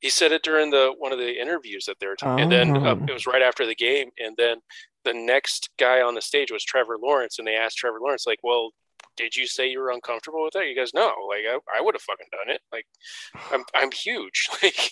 [0.02, 2.44] He said it during the one of the interviews that they were, talking, oh.
[2.44, 3.06] and then uh, oh.
[3.08, 4.58] it was right after the game, and then
[5.06, 8.40] the next guy on the stage was Trevor Lawrence, and they asked Trevor Lawrence like,
[8.44, 8.72] "Well,
[9.18, 10.68] did you say you were uncomfortable with that?
[10.68, 12.62] You guys, no, like I, I would have fucking done it.
[12.72, 12.86] Like
[13.52, 14.48] I'm, I'm huge.
[14.64, 14.92] Like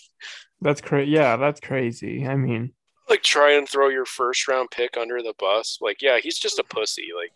[0.62, 1.12] that's crazy.
[1.12, 2.26] Yeah, that's crazy.
[2.26, 2.74] I mean,
[3.10, 5.80] like try and throw your first round pick under the bus.
[5.82, 7.08] Like, yeah, he's just a pussy.
[7.16, 7.36] Like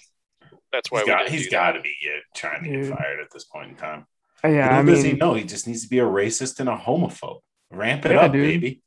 [0.71, 3.45] that's why he's got, he's got to be yeah, trying to get fired at this
[3.45, 4.05] point in time.
[4.43, 5.33] Uh, yeah, I mean, does he know?
[5.33, 7.41] He just needs to be a racist and a homophobe.
[7.71, 8.43] Ramp it yeah, up, dude.
[8.43, 8.81] baby.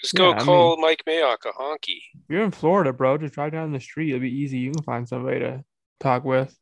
[0.00, 2.00] Just go yeah, call I mean, Mike Mayock a honky.
[2.28, 3.18] You're in Florida, bro.
[3.18, 4.10] Just drive down the street.
[4.10, 4.58] It'll be easy.
[4.58, 5.64] You can find somebody to
[6.00, 6.56] talk with.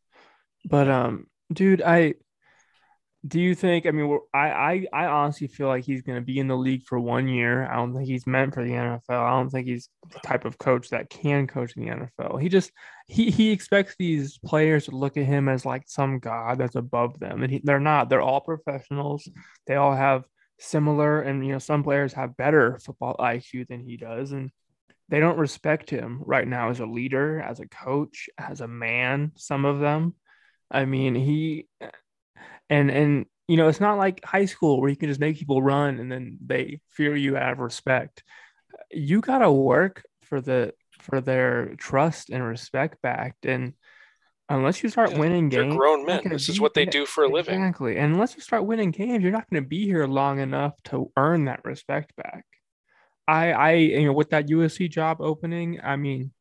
[0.66, 2.14] But um, dude, I
[3.26, 3.86] do you think?
[3.86, 6.82] I mean, I I I honestly feel like he's going to be in the league
[6.84, 7.66] for one year.
[7.66, 9.00] I don't think he's meant for the NFL.
[9.10, 12.40] I don't think he's the type of coach that can coach in the NFL.
[12.40, 12.72] He just
[13.06, 17.18] he he expects these players to look at him as like some god that's above
[17.18, 18.08] them, and he, they're not.
[18.10, 19.28] They're all professionals.
[19.66, 20.24] They all have
[20.58, 24.50] similar, and you know, some players have better football IQ than he does, and
[25.08, 29.32] they don't respect him right now as a leader, as a coach, as a man.
[29.36, 30.14] Some of them.
[30.70, 31.66] I mean, he
[32.68, 35.62] and and you know, it's not like high school where you can just make people
[35.62, 38.24] run and then they fear you out of respect.
[38.90, 43.36] You got to work for the for their trust and respect back.
[43.44, 43.74] And
[44.48, 46.22] unless you start yeah, winning games, grown men.
[46.28, 47.62] This is what they do for a living.
[47.62, 47.96] Exactly.
[47.98, 51.10] And unless you start winning games, you're not going to be here long enough to
[51.16, 52.44] earn that respect back.
[53.28, 56.32] I, I, you know, with that USC job opening, I mean,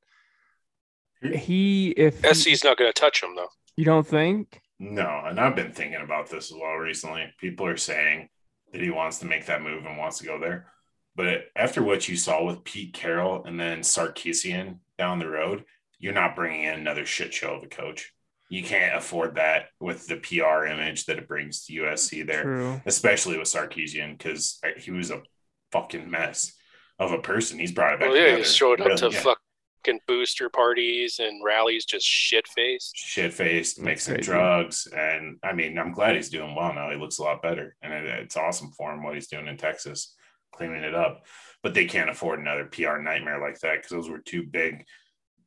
[1.22, 3.50] he if SC's not going to touch him though.
[3.76, 4.62] You don't think?
[4.80, 7.34] No, and I've been thinking about this as well recently.
[7.40, 8.30] People are saying
[8.72, 10.68] that he wants to make that move and wants to go there.
[11.16, 15.64] But after what you saw with Pete Carroll and then Sarkisian down the road,
[15.98, 18.12] you're not bringing in another shit show of a coach.
[18.50, 22.82] You can't afford that with the PR image that it brings to USC there, True.
[22.86, 25.24] especially with Sarkisian because he was a
[25.72, 26.54] fucking mess
[27.00, 27.60] of a person.
[27.60, 28.10] He's brought it back.
[28.10, 28.44] Well, yeah, together.
[28.44, 29.20] he showed up to yeah.
[29.20, 29.40] fuck
[29.86, 32.96] fucking booster parties and rallies just shit faced.
[32.96, 34.88] Shit faced, mixing drugs.
[34.96, 36.90] And I mean, I'm glad he's doing well now.
[36.90, 37.76] He looks a lot better.
[37.82, 40.16] And it, it's awesome for him what he's doing in Texas,
[40.54, 41.26] cleaning it up.
[41.64, 44.86] But they can't afford another PR nightmare like that because those were two big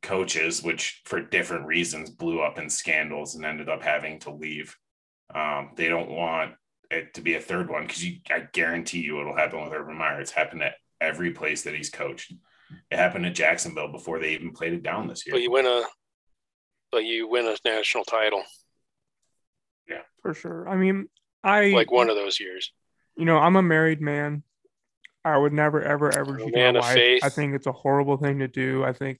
[0.01, 4.75] coaches, which for different reasons blew up in scandals and ended up having to leave.
[5.33, 6.53] Um, they don't want
[6.89, 10.19] it to be a third one because I guarantee you it'll happen with Urban Meyer.
[10.19, 12.33] It's happened at every place that he's coached.
[12.91, 15.33] It happened at Jacksonville before they even played it down this year.
[15.33, 15.83] But you win a,
[16.91, 18.43] but you win a national title.
[19.87, 20.67] Yeah, for sure.
[20.69, 21.07] I mean,
[21.43, 22.71] I like one of those years.
[23.17, 24.43] You know, I'm a married man.
[25.25, 26.93] I would never, ever, ever A cheat on my wife.
[26.93, 27.23] faith.
[27.23, 28.83] I think it's a horrible thing to do.
[28.83, 29.19] I think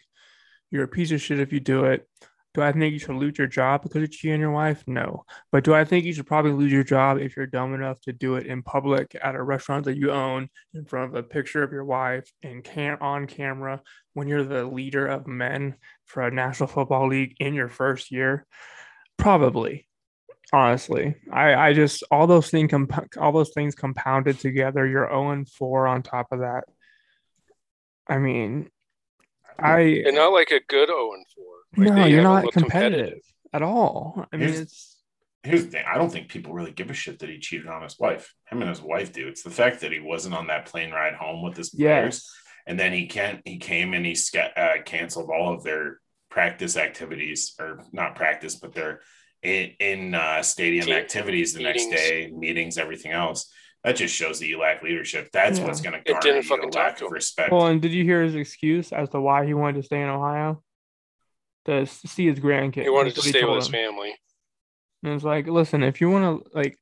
[0.72, 2.08] you're a piece of shit if you do it.
[2.56, 4.84] Do I think you should lose your job because it's you and your wife?
[4.88, 5.24] No.
[5.52, 8.14] But do I think you should probably lose your job if you're dumb enough to
[8.14, 11.62] do it in public at a restaurant that you own in front of a picture
[11.62, 13.82] of your wife and can't on camera
[14.14, 15.76] when you're the leader of men
[16.06, 18.48] for a national football league in your first year?
[19.18, 19.86] Probably.
[20.52, 24.88] Honestly, I, I just all those things comp- all those things compounded together.
[24.88, 26.64] You're 0 and 4 on top of that.
[28.08, 28.72] I mean,
[29.60, 31.46] I And not like a good 0 and 4.
[31.78, 33.20] Like no, you're haven't not looked competitive,
[33.54, 34.26] at all.
[34.34, 34.96] I mean, Here's- it's
[35.44, 37.82] Here's the thing: I don't think people really give a shit that he cheated on
[37.82, 38.34] his wife.
[38.50, 39.30] Him and his wife do.
[39.30, 42.32] It's the fact that he wasn't on that plane ride home with his players, yes,
[42.68, 43.42] and then he can't.
[43.46, 46.00] He came and he sca- uh, canceled all of their
[46.30, 49.00] practice activities, or not practice, but their
[49.42, 51.88] in, in uh, stadium Team activities the meetings.
[51.88, 53.50] next day, meetings, everything else.
[53.86, 55.30] That just shows that you lack leadership.
[55.32, 55.68] That's Yeah.
[55.68, 57.54] what's going to It garner didn't you fucking a talk lack to of respect.
[57.54, 60.10] Well, and did you hear his excuse as to why he wanted to stay in
[60.10, 60.62] Ohio?
[61.66, 62.84] To see his grandkids.
[62.84, 64.16] He wanted to what stay with told his family.
[65.04, 66.78] And it's like, listen, if you want to, like,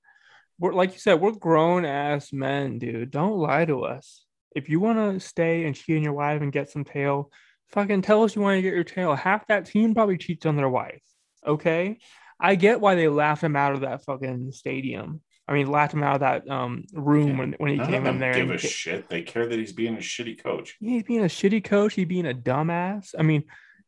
[0.60, 3.12] we're like you said, we're grown ass men, dude.
[3.12, 4.26] Don't lie to us.
[4.56, 7.32] If you want to stay and cheat on your wife and get some tail,
[7.70, 9.14] fucking tell us you want to get your tail.
[9.14, 11.02] Half that team probably cheats on their wife.
[11.46, 12.00] Okay,
[12.40, 15.22] I get why they laughed him out of that fucking stadium.
[15.48, 17.38] I mean, laughed him out of that um room Yeah.
[17.40, 18.34] when, when he None came in there.
[18.34, 19.10] give and a get- shit.
[19.10, 20.76] They care that he's being a shitty coach.
[20.80, 21.94] he's being a shitty coach.
[21.94, 23.14] He's being a dumbass.
[23.18, 23.44] I mean,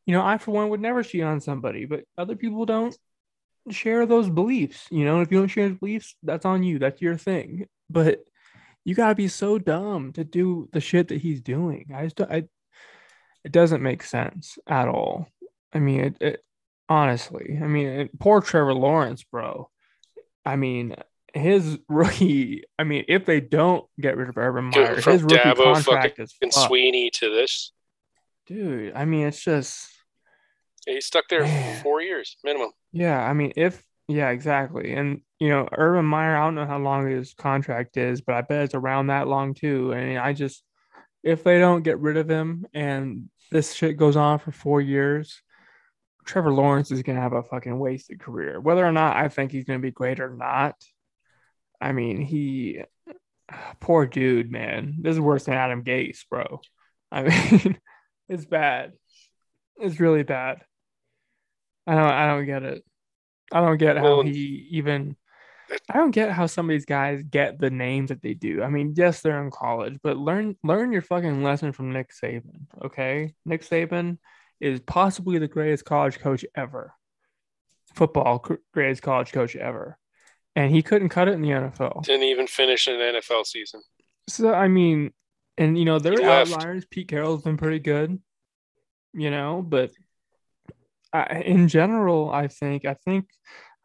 [0.10, 2.98] you know, I for one would never cheat on somebody, but other people don't
[3.70, 4.88] share those beliefs.
[4.90, 6.80] You know, if you don't share his beliefs, that's on you.
[6.80, 7.68] That's your thing.
[7.92, 8.24] But
[8.84, 11.92] you gotta be so dumb to do the shit that he's doing.
[11.94, 12.46] I just, I,
[13.44, 15.28] it doesn't make sense at all.
[15.72, 16.44] I mean, it, it
[16.90, 17.60] honestly.
[17.62, 19.70] I mean, it, poor Trevor Lawrence, bro.
[20.44, 20.96] I mean,
[21.36, 22.64] his rookie.
[22.80, 25.76] I mean, if they don't get rid of Urban Dude, Meyer, from his rookie Dabo
[25.76, 26.56] contract is fucked.
[26.56, 27.74] Swinney to this.
[28.48, 29.88] Dude, I mean, it's just,
[30.90, 31.76] He stuck there Man.
[31.78, 32.72] for four years minimum.
[32.92, 34.94] yeah, I mean, if, yeah, exactly.
[34.94, 38.42] And, you know, Urban Meyer, I don't know how long his contract is, but I
[38.42, 39.92] bet it's around that long too.
[39.94, 40.64] And I just,
[41.24, 45.42] if they don't get rid of him and this shit goes on for four years,
[46.26, 48.60] Trevor Lawrence is going to have a fucking wasted career.
[48.60, 50.76] Whether or not I think he's going to be great or not,
[51.82, 52.82] I mean, he,
[53.80, 54.98] poor dude, man.
[55.02, 56.62] This is worse than Adam Gase, bro.
[57.12, 57.24] I
[57.54, 57.80] mean,
[58.28, 58.94] it's bad.
[59.78, 60.62] It's really bad.
[61.90, 62.84] I don't I don't get it.
[63.52, 65.16] I don't get how he even
[65.90, 68.62] I don't get how some of these guys get the names that they do.
[68.62, 72.68] I mean, yes, they're in college, but learn learn your fucking lesson from Nick Saban,
[72.84, 73.34] okay?
[73.46, 74.18] Nick Saban
[74.60, 76.94] is possibly the greatest college coach ever.
[77.96, 79.98] Football greatest college coach ever.
[80.56, 82.04] And he couldn't cut it in the NFL.
[82.04, 83.82] Didn't even finish an NFL season.
[84.28, 85.12] So I mean,
[85.58, 86.52] and you know, there He are left.
[86.54, 86.86] outliers.
[86.90, 88.20] Pete Carroll's been pretty good,
[89.14, 89.92] you know, but
[91.14, 93.26] I, in general, I think I think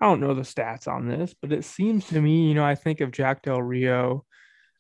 [0.00, 2.74] I don't know the stats on this, but it seems to me, you know, I
[2.74, 4.24] think of Jack Del Rio,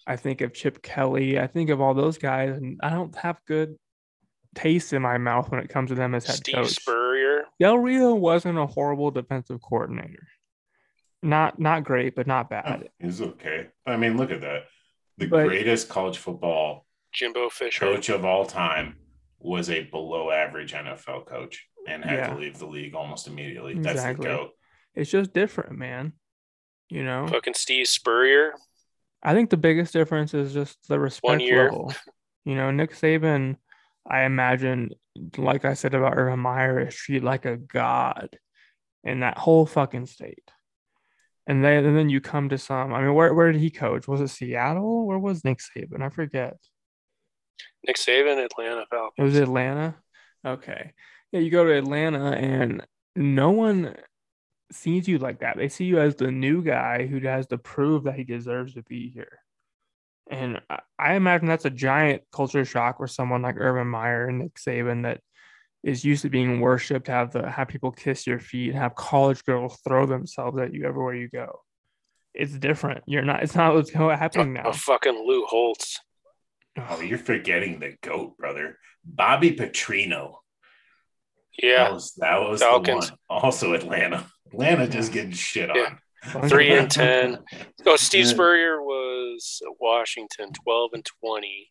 [0.06, 3.38] I think of Chip Kelly, I think of all those guys, and I don't have
[3.46, 3.76] good
[4.54, 6.70] taste in my mouth when it comes to them as head Steve coach.
[6.70, 7.44] Spurrier.
[7.58, 10.28] Del Rio wasn't a horrible defensive coordinator.
[11.22, 12.88] Not not great, but not oh, bad.
[12.98, 13.68] He's okay.
[13.86, 14.64] I mean, look at that.
[15.16, 17.80] The But- greatest college football Jimbo Fisher.
[17.86, 18.96] coach of all time
[19.44, 22.26] was a below average NFL coach and had Yeah.
[22.28, 23.74] to leave the league almost immediately.
[23.74, 24.50] That's the goat.
[24.94, 26.14] It's just different, man.
[26.88, 28.54] You know, Fucking Steve Spurrier.
[29.22, 31.64] I think the biggest difference is just the respect year.
[31.64, 31.92] level.
[32.44, 33.56] You know, Nick Saban,
[34.06, 34.90] I imagine,
[35.38, 38.38] like I said about Urban Meyer, is treated like a god
[39.02, 40.50] in that whole fucking state.
[41.46, 42.94] And then, and then you come to some.
[42.94, 44.06] I mean, where where did he coach?
[44.08, 45.06] Was it Seattle?
[45.06, 46.02] Where was Nick Saban?
[46.02, 46.56] I forget.
[47.86, 48.84] Nick Saban, Atlanta
[49.16, 49.96] It was Atlanta.
[50.46, 50.92] Okay.
[51.32, 52.86] Yeah, you go to Atlanta and
[53.16, 53.94] no one
[54.72, 55.56] sees you like that.
[55.56, 58.82] They see you as the new guy who has to prove that he deserves to
[58.82, 59.40] be here.
[60.30, 60.60] And
[60.98, 65.02] I, imagine that's a giant culture shock for someone like Urban Meyer and Nick Saban
[65.02, 65.20] that
[65.82, 69.78] is used to being worshipped, have the have people kiss your feet, have college girls
[69.86, 71.60] throw themselves at you everywhere you go.
[72.32, 73.04] It's different.
[73.06, 73.42] You're not.
[73.42, 74.62] It's not what's happening now.
[74.66, 76.00] Oh, fucking Lou Holtz.
[76.76, 78.78] Oh, you're forgetting the goat, brother.
[79.04, 80.34] Bobby Petrino.
[81.62, 81.84] Yeah.
[81.84, 83.08] That was, that was Falcons.
[83.10, 83.42] the one.
[83.42, 84.26] Also Atlanta.
[84.48, 85.76] Atlanta just getting shit on.
[85.76, 86.48] Yeah.
[86.48, 87.38] Three and ten.
[87.86, 88.30] Oh, Steve Yeah.
[88.32, 91.70] Spurrier was Washington, twelve and twenty.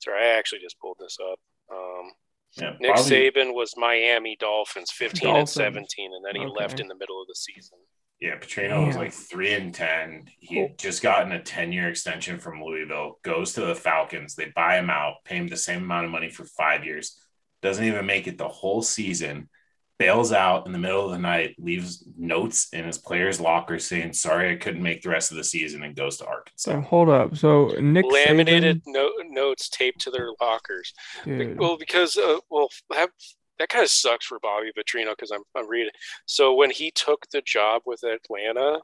[0.00, 1.38] Sorry, I actually just pulled this up.
[1.72, 2.12] Um,
[2.60, 5.56] Yeah, Nick Bobby- Saban was Miami Dolphins, fifteen Dolphins.
[5.56, 7.78] and seventeen, and then he left in the middle of the season.
[8.20, 10.24] Yeah, Petrino was like three and ten.
[10.40, 13.20] He had just gotten a ten year extension from Louisville.
[13.22, 14.34] Goes to the Falcons.
[14.34, 17.16] They buy him out, pay him the same amount of money for five years.
[17.62, 19.48] Doesn't even make it the whole season.
[20.00, 21.56] Bails out in the middle of the night.
[21.58, 25.44] Leaves notes in his players' locker saying, "Sorry, I couldn't make the rest of the
[25.44, 26.70] season," and goes to Arkansas.
[26.72, 27.36] So hold up.
[27.36, 30.92] So Nick Laminated Saban, no- notes taped to their lockers.
[31.24, 33.10] dude, Well, because uh, well, that
[33.58, 35.92] that kind of sucks for Bobby Petrino because I'm I'm reading.
[36.26, 38.80] So when he took the job with Atlanta,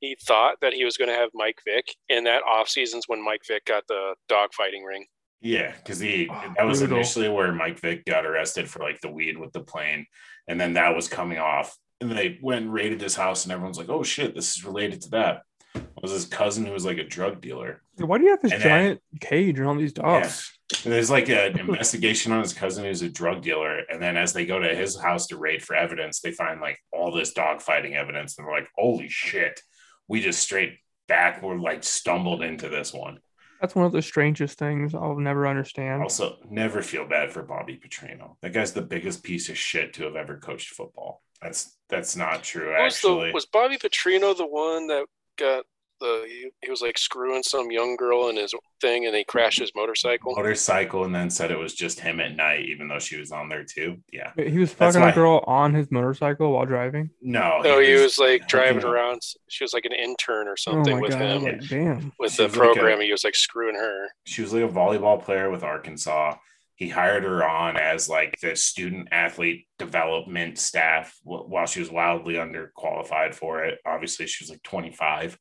[0.00, 3.24] he thought that he was going to have Mike Vick, and that off season's when
[3.24, 5.06] Mike Vick got the dogfighting ring.
[5.40, 6.98] Yeah, because he Oh, that was brutal.
[6.98, 10.06] initially where Mike Vick got arrested for like the weed with the plane,
[10.48, 11.76] and then that was coming off.
[12.00, 15.02] And they went and raided his house, and everyone's like, "Oh shit, this is related
[15.02, 15.42] to that."
[15.74, 17.82] It was his cousin who was like a drug dealer.
[17.98, 20.52] why do you have this and then- giant cage around these dogs?
[20.84, 24.32] And there's like an investigation on his cousin who's a drug dealer, and then as
[24.32, 27.94] they go to his house to raid for evidence, they find like all this dogfighting
[27.94, 29.60] evidence, and they're like, "Holy shit,
[30.08, 33.18] we just straight backward like stumbled into this one."
[33.60, 36.02] That's one of the strangest things I'll never understand.
[36.02, 38.34] Also, never feel bad for Bobby Petrino.
[38.42, 41.22] That guy's the biggest piece of shit to have ever coached football.
[41.40, 42.74] That's that's not true.
[42.74, 45.06] Who was Actually, the was Bobby Petrino the one that
[45.38, 45.64] got
[46.02, 49.58] the he, he was like screwing some young girl in his thing and he crashed
[49.60, 50.34] his motorcycle?
[50.36, 53.48] motorcycle, and then said it was just him at night, even though she was on
[53.48, 53.96] there too.
[54.12, 57.08] Yeah, Wait, He was That's fucking why- a girl on his motorcycle while driving.
[57.22, 58.90] no, No, he was like driving up.
[58.90, 59.22] around.
[59.48, 61.20] She was like an intern or Oh something my with god!
[61.22, 61.42] him.
[61.44, 62.12] Like, damn.
[62.18, 64.08] With She the was like a- program, he was like screwing her.
[64.26, 66.36] She was like a volleyball player with Arkansas.
[66.74, 71.90] He hired her on as like the student athlete development staff wh- while she was
[71.92, 73.78] wildly underqualified for it.
[73.86, 75.38] Obviously, she was like 25.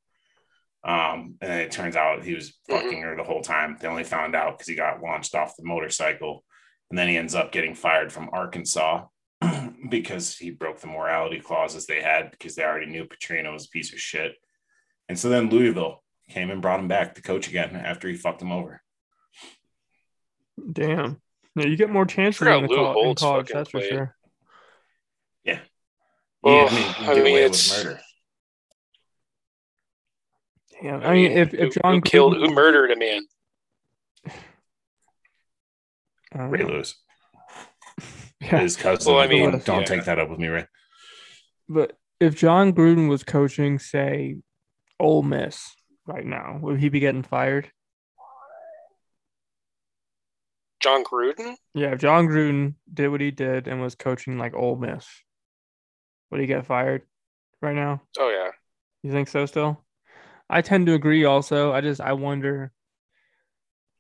[0.84, 2.82] Um, and then it turns out he was Mhm.
[2.82, 3.78] fucking her the whole time.
[3.80, 6.44] They only found out because he got launched off the motorcycle.
[6.90, 9.06] And then he ends up getting fired from Arkansas
[9.90, 13.70] because he broke the morality clauses they had because they already knew Petrino was a
[13.70, 14.34] piece of shit.
[15.08, 18.42] And so then Louisville came and brought him back to coach again after he fucked
[18.42, 18.82] him over.
[20.72, 21.22] Damn.
[21.56, 23.70] Yeah, you get more chances forgot in, the Lou col- in Holtz college, fucking that's
[23.70, 23.90] for played.
[23.90, 24.16] sure.
[26.44, 28.02] Well, yeah, I mean, you I mean, away it's- with murder.
[30.82, 31.04] Damn.
[31.04, 33.22] I mean, if, who, if Jon who killed Gruden- who murdered a man?
[36.34, 36.68] I Ray know.
[36.70, 36.96] Lewis,
[38.42, 38.60] Yeah.
[38.60, 39.14] his cousin.
[39.14, 39.86] Well, I mean, don't, don't yeah.
[39.86, 40.66] take that up with me, Ray.
[41.68, 44.38] But if Jon Gruden was coaching, say,
[45.00, 45.72] Ole Miss
[46.08, 47.70] right now, would he be getting fired?
[50.80, 51.56] Jon Gruden?
[51.76, 55.06] Yeah, if Jon Gruden did what he did and was coaching like Ole Miss,
[56.32, 57.04] would he get fired
[57.62, 58.02] right now?
[58.18, 58.50] Oh yeah.
[59.04, 59.84] You think so still?
[60.52, 61.74] I tend to agree also.
[61.74, 62.72] I just I wonder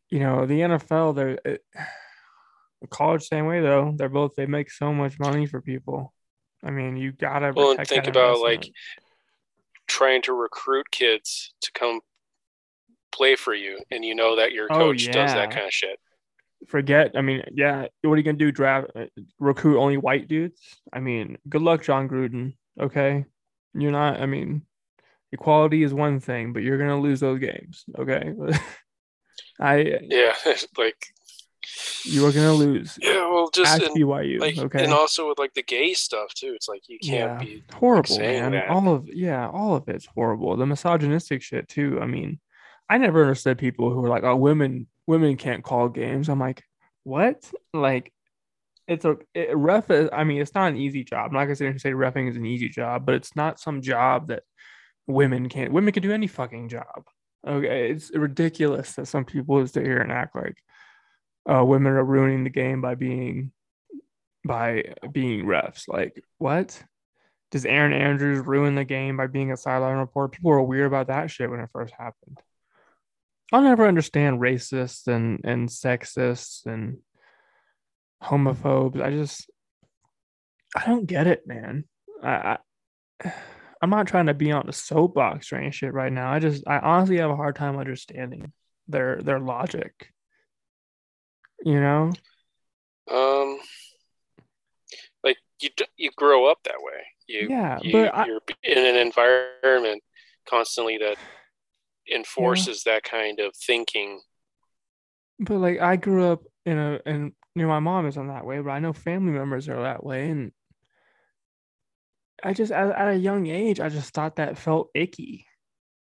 [0.10, 1.64] you know, the NFL they're it,
[2.82, 3.94] the college same way though.
[3.96, 6.14] They're both they make so much money for people.
[6.64, 8.70] I mean, you got to Well, and think about like
[9.88, 12.02] trying to recruit kids to come
[13.12, 16.00] play for you, and you know that your Oh, coach does that kind of shit.
[16.68, 17.12] forget.
[17.16, 19.06] I mean, yeah, what are you going to do draft uh,
[19.40, 20.60] recruit only white dudes?
[20.94, 23.26] I mean, good luck Jon Gruden, okay?
[23.74, 24.64] You're not I mean,
[25.32, 28.34] equality is one thing, but you're going to lose those games, okay?
[29.60, 30.34] I Yeah,
[30.78, 31.08] like
[32.04, 32.98] you are going to lose.
[33.02, 33.30] yeah.
[33.30, 34.84] Well, just Ask and, BYU, like, okay?
[34.84, 36.54] and also with like the gay stuff too.
[36.56, 37.64] It's like you can't yeah, be.
[37.74, 38.52] horrible, saying man.
[38.54, 38.70] that.
[38.70, 40.58] All of yeah, all of it's horrible.
[40.58, 42.00] The misogynistic shit too.
[42.02, 42.40] I mean,
[42.90, 46.64] I never understood people who were like, "Oh, women, women can't call games." I'm like,
[47.04, 47.50] what?
[47.74, 48.12] Like,
[48.88, 49.90] it's a it, ref.
[49.92, 51.28] Is, I mean, it's not an easy job.
[51.28, 53.60] I'm not gonna sit here and say refing is an easy job, but it's not
[53.60, 54.44] some job that
[55.08, 55.74] women can't.
[55.74, 57.06] Women can do any fucking job.
[57.48, 60.58] Okay, it's ridiculous that some people sit here and act like
[61.52, 63.52] uh, women are ruining the game by being
[64.46, 65.88] by being refs.
[65.88, 66.82] Like, what?
[67.52, 70.30] Does Erin Andrews ruin the game by being a sideline reporter?
[70.30, 72.40] People were weird about that shit when it first happened.
[73.52, 77.00] I'll never understand racists and and sexists and
[78.24, 79.02] homophobes.
[79.02, 79.50] I just
[80.76, 81.84] I don't get it, man.
[82.24, 82.58] I,
[83.26, 83.34] I
[83.82, 86.32] I'm not trying to be on the soapbox or any shit right now.
[86.32, 88.52] I just I honestly have a hard time understanding
[88.88, 90.12] their their logic.
[91.64, 92.12] You know?
[93.12, 93.60] Um,
[95.24, 97.02] like you you grow up that way.
[97.28, 100.04] You Yeah, you, but I, you're in an environment
[100.48, 101.18] constantly that
[102.14, 104.22] enforces that kind of thinking.
[105.40, 108.60] But like I grew up in a and you know my mom isn't that way,
[108.60, 110.52] but I know family members are that way, and
[112.44, 115.46] I just at, at a young age I just thought that felt icky.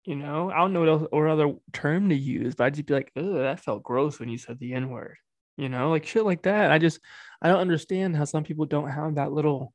[0.06, 2.88] You know, I don't know what else or other term to use, but I'd just
[2.88, 5.18] be like, "Oh, that felt gross when you said the N word."
[5.58, 6.72] You know, like shit like that.
[6.72, 7.00] I just
[7.42, 9.74] I don't understand how some people don't have that little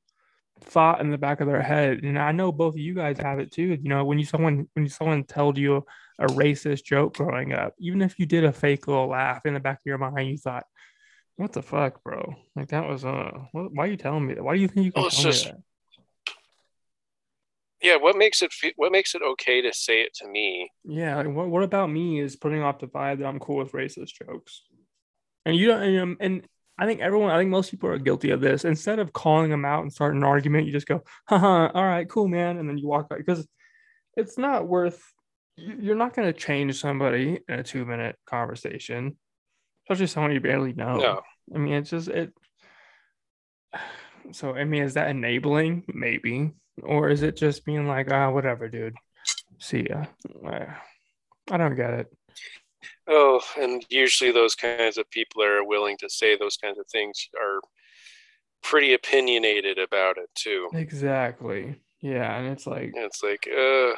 [0.63, 3.39] thought in the back of their head, and I know both of you guys have
[3.39, 3.79] it too.
[3.81, 5.85] You know, when you someone when someone told you
[6.19, 9.61] a racist joke growing up, even if you did a fake little laugh in the
[9.61, 10.65] back of your mind, you thought,
[11.37, 12.35] "What the fuck, bro?
[12.57, 14.43] Like that was uh, what, why are you telling me that?
[14.43, 15.61] Why do you think you can Well, it's tell just- me that?"
[17.83, 20.71] Yeah, what makes it fe- what makes it okay to say it to me?
[20.85, 23.73] Yeah, like what, what about me is putting off the vibe that I'm cool with
[23.73, 24.63] racist jokes.
[25.45, 26.47] And you don't and, um, and
[26.79, 28.65] I think everyone I think most people are guilty of this.
[28.65, 32.09] Instead of calling them out and starting an argument, you just go, haha, all right,
[32.09, 32.57] cool, man.
[32.59, 33.47] And then you walk out because
[34.17, 35.03] it's not worth
[35.57, 39.17] you- you're not gonna change somebody in a two minute conversation,
[39.85, 40.97] especially someone you barely know.
[40.99, 41.21] No,
[41.55, 42.33] I mean it's just it
[44.33, 45.85] so I mean, is that enabling?
[45.89, 46.53] Maybe.
[46.83, 48.95] Or is it just being like, ah, whatever, dude.
[49.59, 50.07] See ya.
[51.51, 52.07] I don't get it.
[53.09, 56.87] oh, and usually those kinds of people that are willing to say those kinds of
[56.89, 57.61] things are
[58.63, 60.69] pretty opinionated about it too.
[60.75, 61.77] Exactly.
[62.01, 63.97] Yeah, and it's like, And it's like, uh,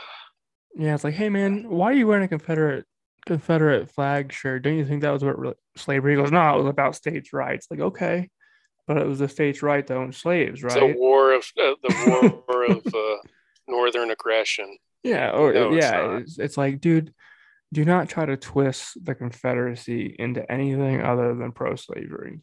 [0.75, 2.85] yeah, it's like, hey man, why are you wearing a Confederate
[3.27, 4.63] Confederate flag shirt?
[4.63, 6.31] Don't you think that was what re- slavery goes?
[6.31, 7.67] No, it was about states' rights.
[7.71, 8.29] Like, okay,
[8.89, 10.97] but it was the states' right to own slaves, it's right?
[10.99, 13.17] war of uh, the war of uh,
[13.69, 14.77] northern aggression.
[15.05, 16.23] Yeah, or No, it's yeah, not.
[16.23, 17.15] it's, it's like, dude,
[17.73, 22.41] do not try to twist the Confederacy into anything other than pro-slavery.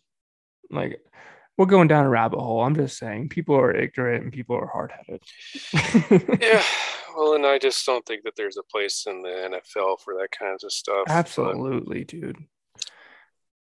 [0.72, 1.00] Like,
[1.58, 2.62] we're going down a rabbit hole.
[2.62, 5.22] I'm just saying, people are ignorant and people are hard-headed.
[6.42, 6.62] Yeah,
[7.18, 10.30] well, and I just don't think that there's a place in the NFL for that
[10.38, 11.06] kinds of stuff.
[11.08, 12.06] but- Absolutely,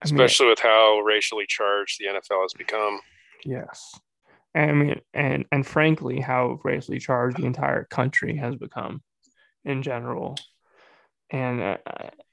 [0.02, 0.12] dude.
[0.12, 3.00] I mean, especially with how racially charged the NFL has become.
[3.44, 3.98] yes.
[4.56, 9.02] I mean, and and frankly, how racially charged the entire country has become
[9.64, 10.36] in general.
[11.30, 11.76] And uh,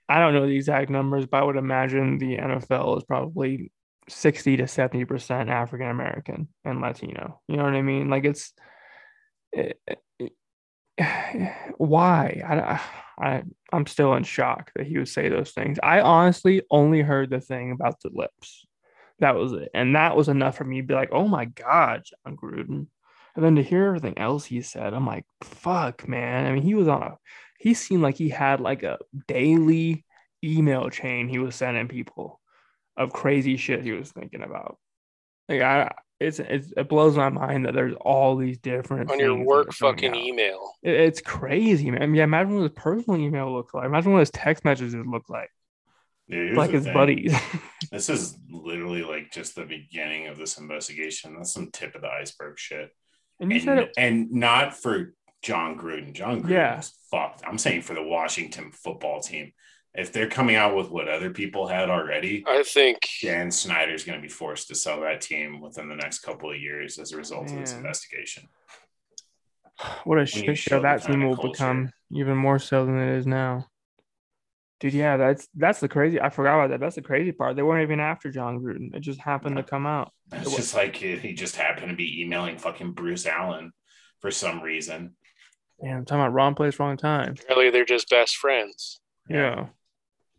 [0.08, 3.72] I don't know the exact numbers, but I would imagine the NFL is probably
[4.10, 7.42] 60 to 70% African American and Latino.
[7.48, 8.10] You know what I mean?
[8.10, 8.54] Like it's
[9.52, 10.00] it, it-
[11.78, 12.42] why?
[12.48, 12.82] I,
[13.24, 15.80] I I'm still in shock that he would say those things.
[15.82, 18.66] I honestly only heard the thing about the lips.
[19.20, 19.70] That was it.
[19.74, 22.88] And that was enough for me to be like, oh my God, Jon Gruden.
[23.36, 26.48] And then to hear everything else he said, I'm like, fuck, man.
[26.48, 27.18] I mean, he was on a,
[27.60, 30.04] he seemed like he had like a daily
[30.44, 32.42] email chain he was sending people
[32.98, 34.78] of crazy shit he was thinking about.
[35.48, 39.44] Like, I, it's, it's it blows my mind that there's all these different On your
[39.44, 40.16] work fucking out.
[40.18, 40.74] email.
[40.84, 42.14] It- it's crazy, man.
[42.16, 43.86] Yeah, imagine what his personal email looks like.
[43.86, 45.50] Imagine what his text messages look like.
[46.30, 46.94] Dude, like his thing.
[46.94, 47.36] buddies.
[47.92, 51.36] This is literally like just the beginning of this investigation.
[51.36, 52.90] That's some tip of the iceberg shit.
[53.42, 56.14] and you and, said it, and not for Jon Gruden.
[56.14, 56.80] Jon Gruden Yeah.
[56.80, 57.42] is fucked.
[57.46, 59.52] I'm saying for the Washington football team.
[59.94, 64.18] If they're coming out with what other people had already, I think Dan Snyder's going
[64.18, 67.18] to be forced to sell that team within the next couple of years as a
[67.18, 68.48] result of this investigation.
[70.06, 71.52] what a you shit show show that team will culture.
[71.52, 73.68] become even more so than it is now.
[74.80, 76.20] Dude, yeah, that's that's the crazy.
[76.20, 76.80] I forgot about that.
[76.80, 77.56] That's the crazy part.
[77.56, 78.96] They weren't even after Jon Gruden.
[78.96, 80.12] It just happened to come out.
[80.32, 83.74] It's just like he he just happened to be emailing fucking Bruce Allen
[84.22, 85.16] for some reason.
[85.84, 87.36] Yeah, I'm talking about wrong place, wrong time.
[87.40, 89.00] apparently they're just best friends.
[89.30, 89.68] Yeah.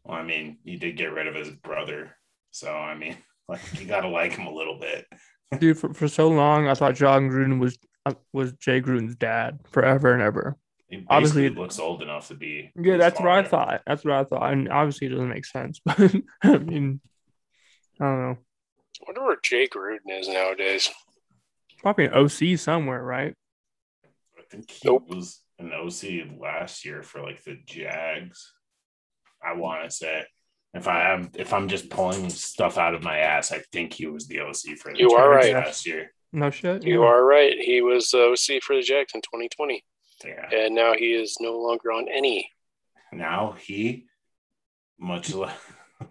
[0.05, 2.17] Well, I mean, he did get rid of his brother.
[2.51, 3.17] So, I mean,
[3.49, 5.07] like, you got to like him a little bit.
[5.59, 9.61] Dude, for, for so long I thought Jon Gruden was uh, was Jay Gruden's dad
[9.71, 10.57] forever and ever.
[10.89, 12.71] He basically Obviously- looks old enough to be.
[12.75, 13.83] Yeah, his that's what I thought.
[13.87, 14.53] That's what I thought.
[14.53, 15.99] And obviously it doesn't make sense, but
[16.43, 17.01] I mean
[18.01, 18.39] I don't know.
[19.01, 20.91] I wonder where Jay Gruden is nowadays.
[21.81, 23.35] Probably an OC somewhere, right?
[24.39, 25.09] I think he Nope.
[25.09, 28.53] was an OC last year for like the Jags.
[29.45, 30.25] I want to say.
[30.75, 34.07] If I am, if I'm just pulling stuff out of my ass, I think he
[34.07, 35.53] was the OC for the You are right.
[35.53, 36.15] last year.
[36.33, 36.83] No shit.
[36.83, 37.09] You Yeah.
[37.09, 37.59] are right.
[37.59, 39.85] He was uh, OC for the Jags in 2020,
[40.25, 40.49] Yeah.
[40.51, 42.51] and now he is no longer on any.
[43.13, 44.07] Now he,
[44.99, 45.55] much like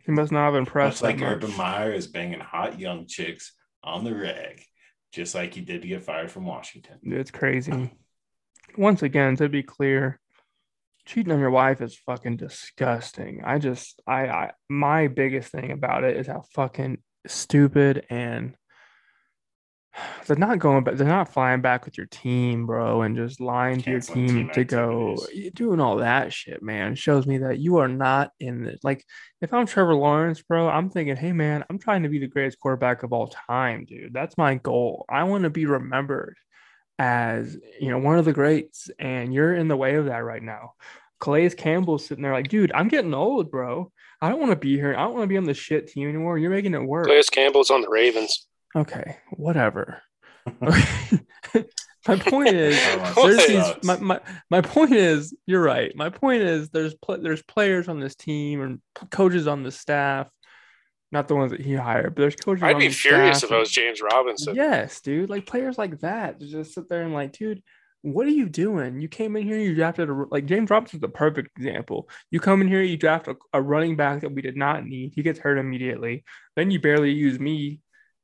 [0.06, 1.32] He must not have impressed much like much.
[1.38, 3.54] Urban Meyer, is banging hot young chicks
[3.84, 4.62] on the reg,
[5.12, 7.00] just like he did to get fired from Washington.
[7.02, 7.90] It's crazy.
[8.78, 10.20] Once again, to be clear,
[11.12, 13.42] cheating on your wife is fucking disgusting.
[13.44, 18.56] I just, I, I, my biggest thing about it is how fucking stupid and
[20.26, 20.96] they're not going back.
[20.96, 24.50] They're not flying back with your team, bro, and just lying to your team team
[24.54, 25.18] to go.
[25.34, 26.96] You're doing all that shit, man.
[26.96, 28.80] Shows me that you are not in this.
[28.82, 29.04] Like,
[29.42, 32.60] if I'm Trevor Lawrence, bro, I'm thinking, hey, man, I'm trying to be the greatest
[32.62, 34.14] quarterback of all time, dude.
[34.14, 35.04] That's my goal.
[35.10, 36.38] I want to be remembered
[37.02, 40.44] as you know one of the greats, and you're in the way of that right
[40.44, 40.74] now.
[41.22, 43.92] Calais Campbell's sitting there like, dude, I'm getting old, bro.
[44.22, 44.94] I don't want to be here.
[44.94, 46.38] I don't want to be on the shit team anymore.
[46.38, 47.08] You're making it work.
[47.08, 48.48] Calais Campbell's on the Ravens.
[48.76, 50.02] Okay, whatever.
[52.08, 52.76] my point is
[53.16, 54.20] there's these my, my,
[54.50, 58.62] my point is you're right my point is there's pl- there's players on this team
[58.62, 60.28] and coaches on the staff
[61.12, 63.56] not the ones that he hired but there's coaches I'd be the furious staff if
[63.56, 64.56] I was James Robinson.
[64.56, 67.62] yes dude like players like that just sit there and like dude
[68.04, 71.08] what are you doing you came in here you drafted a like James Robinson's the
[71.08, 74.58] perfect example you come in here you draft a, a running back that we did
[74.58, 76.24] not need he gets hurt immediately
[76.56, 77.80] then you barely use me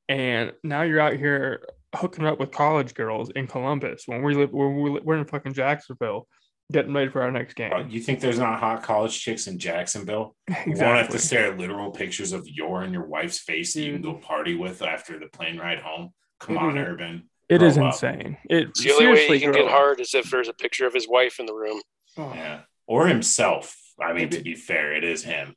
[0.10, 1.62] and now you're out here
[1.96, 5.54] hooking up with college girls in Columbus when we live when we, we're in fucking
[5.54, 6.28] Jacksonville
[6.72, 7.72] getting ready for our next game.
[7.74, 10.36] Oh, You think there's not hot college chicks in Jacksonville?
[10.66, 13.82] You won't have to stare at literal pictures of your and your wife's face that
[13.82, 14.24] you can go mm-hmm.
[14.24, 16.10] party with after the plane ride home.
[16.40, 16.92] Come It on, mm-hmm.
[16.92, 17.30] Urban.
[17.50, 17.86] It is up.
[17.93, 18.38] insane.
[18.50, 19.72] It The only way he can get up.
[19.72, 21.82] hard is if there's a picture of his wife in the room.
[22.18, 22.62] Oh, Yeah.
[22.88, 23.76] Or himself.
[24.02, 25.56] I mean, to be fair, it is him.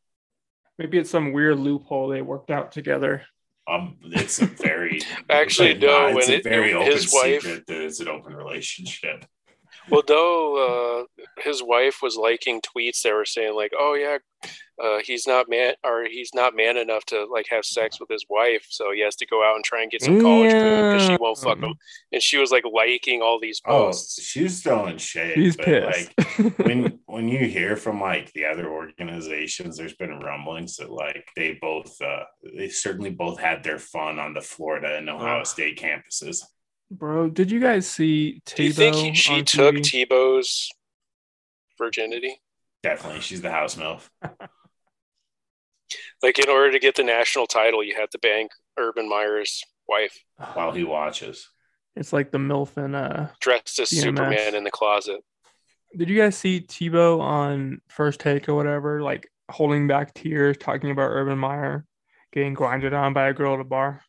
[0.79, 3.25] Maybe it's some weird loophole they worked out together.
[3.69, 7.67] Um, it's a very Actually, but no, It's a it- very open his wife- secret
[7.67, 9.25] that it's an open relationship.
[9.89, 14.19] Well, though uh, his wife was liking tweets that were saying like, "Oh yeah,
[14.83, 18.25] uh, he's not man or he's not man enough to like have sex with his
[18.29, 21.17] wife, so he has to go out and try and get some college because she
[21.21, 21.75] won't fuck him."
[22.13, 24.23] And she was like liking all these Oh, posts.
[24.23, 25.37] she's throwing shade.
[25.37, 26.13] He's but, pissed.
[26.39, 31.29] Like when when you hear from like the other organizations, there's been rumblings that like
[31.37, 32.25] they both uh
[32.57, 35.47] they certainly both had their fun on the Florida and Ohio Ugh.
[35.47, 36.43] State campuses.
[36.91, 40.07] Bro, did you guys see Tebow Do you think he, she took TV?
[40.09, 40.69] Tebow's
[41.79, 42.41] virginity?
[42.83, 44.09] Definitely, she's the house milf.
[46.23, 50.19] Like in order to get the national title, you had to bang Urban Meyer's wife
[50.55, 51.49] while he watches.
[51.97, 54.01] It's like the MILF and uh dressed as CMS.
[54.01, 55.21] Superman in the closet.
[55.97, 60.93] Did you guys see Tebow on First Take or whatever, like holding back tears, talking
[60.93, 61.85] about Urban Meyer
[62.33, 64.01] getting grinded on by a girl at a bar?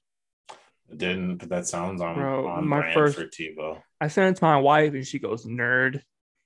[0.91, 3.82] It didn't, but that sounds on, Bro, on my brand first- for Tebow.
[3.99, 6.01] I sent it to my wife and she goes, nerd.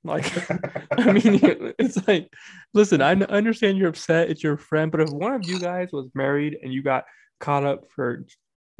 [0.06, 0.32] Like,
[0.98, 1.40] I mean,
[1.80, 2.32] it's like,
[2.74, 4.30] listen, I understand you're upset.
[4.30, 4.92] It's your friend.
[4.92, 7.06] But if one of you guys was married and you got
[7.40, 8.26] caught up for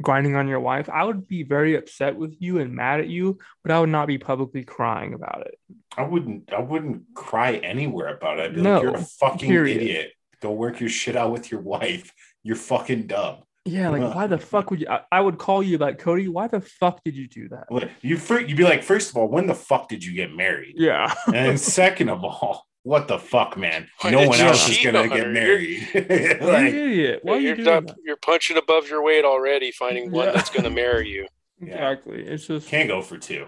[0.02, 3.38] grinding on your wife, I would be very upset with you and mad at you,
[3.62, 5.58] but I would not be publicly crying about it.
[5.96, 8.42] I wouldn't I wouldn't cry anywhere about it.
[8.50, 9.78] I'd be No, like, you're a fucking period.
[9.78, 10.12] idiot.
[10.42, 12.12] Go work your shit out with your wife.
[12.42, 13.38] You're fucking dumb.
[13.66, 14.88] Yeah, like, why the fuck would you?
[14.88, 17.90] I, I would call you like, Cody, why the fuck did you do that?
[18.02, 20.74] You fir- you'd be like, first of all, when the fuck did you get married?
[20.76, 21.12] Yeah.
[21.34, 23.88] And second of all, what the fuck, man?
[24.00, 25.88] Why no one else is gonna on get married.
[25.94, 27.20] You're an like, idiot.
[27.24, 27.96] Why are you you're, doing not- that?
[28.04, 30.32] you're punching above your weight already, finding one Yeah.
[30.32, 31.26] that's going to marry you.
[31.58, 31.90] Yeah.
[31.90, 32.22] Exactly.
[32.22, 33.46] It's just can't go for two.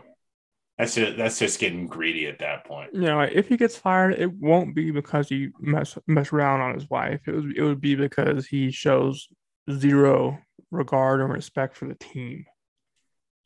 [0.78, 2.94] That's just that's just getting greedy at that point.
[2.94, 6.72] you know, if he gets fired, it won't be because he mess mess around on
[6.74, 7.20] his wife.
[7.28, 9.28] It was it would be because he shows
[9.70, 10.38] zero
[10.70, 12.44] regard and respect for the team,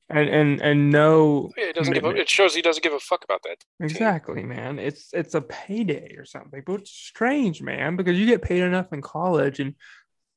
[0.08, 2.98] and and and no Yeah, It doesn't give a, it shows he doesn't give a
[2.98, 3.56] fuck about that.
[3.80, 4.78] exactly, man.
[4.78, 8.92] It's it's a payday or something, but it's strange, man, because you get paid enough
[8.92, 9.74] in college, and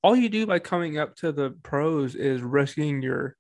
[0.04, 3.36] all you do by coming up to the pros is risking your.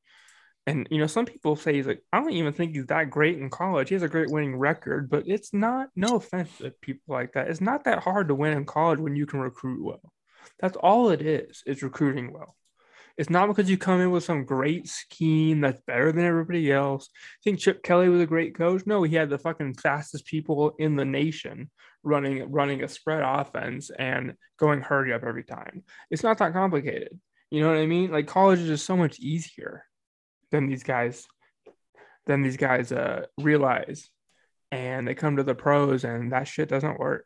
[0.67, 3.37] And you know, some people say he's like, I don't even think he's that great
[3.37, 3.89] in college.
[3.89, 5.89] He has a great winning record, but it's not.
[5.95, 7.49] No offense to people like that.
[7.49, 10.11] It's not that hard to win in college when you can recruit well.
[10.59, 11.63] That's all it is.
[11.65, 12.55] Is recruiting well.
[13.17, 17.09] It's not because you come in with some great scheme that's better than everybody else.
[17.43, 18.83] Think Chip Kelly was a great coach?
[18.85, 21.69] No, he had the fucking fastest people in the nation
[22.03, 25.83] running running a spread offense and going hurry up every time.
[26.11, 27.19] It's not that complicated.
[27.51, 28.11] You know what I mean?
[28.11, 29.85] Like college is just so much easier
[30.51, 31.25] than these guys
[32.25, 34.09] than these guys uh realize.
[34.71, 37.25] And they come to the pros and that shit doesn't work.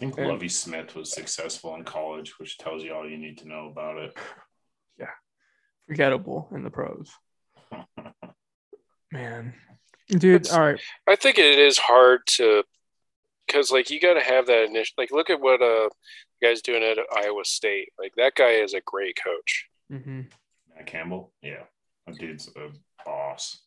[0.00, 3.36] I think And- Lovie Smith was successful in college, which tells you all you need
[3.38, 4.16] to know about it.
[4.98, 5.10] Yeah.
[5.86, 7.10] Forgettable in the pros.
[9.12, 9.54] Man.
[10.08, 10.80] Dude, It's- all right.
[11.06, 12.64] I think it is hard to,
[13.46, 14.94] because like you got to have that initial.
[14.98, 15.88] Like, look at what uh
[16.40, 17.90] the guy's doing at Iowa State.
[17.98, 19.68] Like that guy is a great coach.
[19.90, 20.22] hmm
[20.74, 21.64] Matt Campbell, yeah,
[22.06, 22.70] that dude's a
[23.04, 23.60] boss.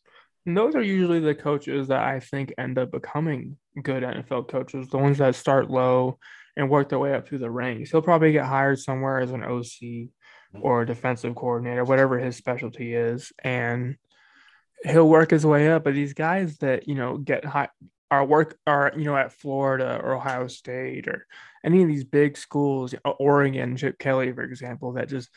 [0.46, 4.88] And those are usually the coaches that I think end up becoming good NFL coaches,
[4.88, 6.18] the ones that start low
[6.56, 7.90] and work their way up through the ranks.
[7.90, 10.10] He'll probably get hired somewhere as an OC
[10.60, 13.96] or a defensive coordinator, whatever his specialty is, and
[14.84, 15.84] he'll work his way up.
[15.84, 17.68] But these guys that you know get high
[18.10, 21.26] are work are you know at Florida or Ohio State or
[21.64, 25.30] any of these big schools, Oregon, Chip Kelly, for example, that just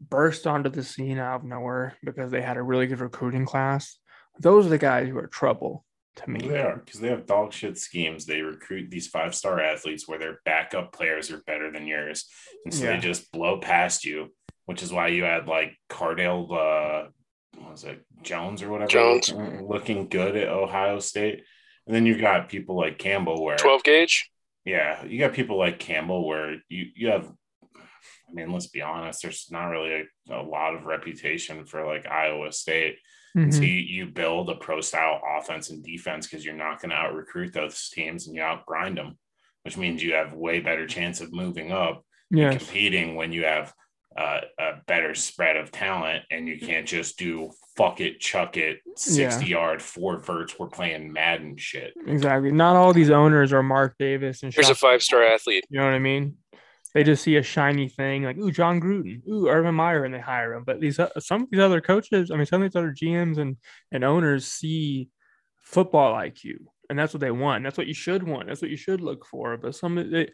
[0.00, 3.98] burst onto the scene out of nowhere because they had a really good recruiting class.
[4.40, 5.84] Those are the guys who are trouble
[6.16, 6.40] to me.
[6.48, 8.26] They are because they have dog shit schemes.
[8.26, 12.26] They recruit these five star athletes where their backup players are better than yours,
[12.64, 12.94] and so Yeah.
[12.94, 14.32] they just blow past you.
[14.66, 17.08] Which is why you had like Cardale, uh,
[17.58, 19.32] what was it Jones or whatever Jones.
[19.32, 21.42] looking, looking good at Ohio State,
[21.86, 24.30] and then you've got people like Campbell where 12 gauge.
[24.64, 27.30] yeah, you got people like Campbell where you you have.
[27.76, 29.22] I mean, let's be honest.
[29.22, 32.96] There's not really a, a lot of reputation for like Iowa State.
[33.34, 36.90] And So you, you build a pro style offense and defense because you're not going
[36.90, 39.18] to out recruit those teams and you out grind them,
[39.64, 43.72] which means you have way better chance of moving up and competing when you have
[44.16, 48.80] uh, a better spread of talent and you can't just do fuck it, chuck it,
[48.96, 50.58] 60 yard, four verts.
[50.58, 51.94] We're playing Madden shit.
[52.06, 52.50] Exactly.
[52.50, 55.64] Not all these owners are Mark Davis and Here's a five star athlete.
[55.70, 56.36] You know what I mean?
[56.92, 60.18] They just see a shiny thing like, ooh, Jon Gruden, ooh, Urban Meyer, and they
[60.20, 60.64] hire him.
[60.64, 63.38] But these uh, some of these other coaches, I mean, some of these other GMs
[63.38, 63.56] and
[63.92, 65.08] and owners see
[65.62, 66.56] football IQ,
[66.88, 67.62] and that's what they want.
[67.62, 68.48] That's what you should want.
[68.48, 69.56] That's what you should look for.
[69.56, 70.32] But some of it,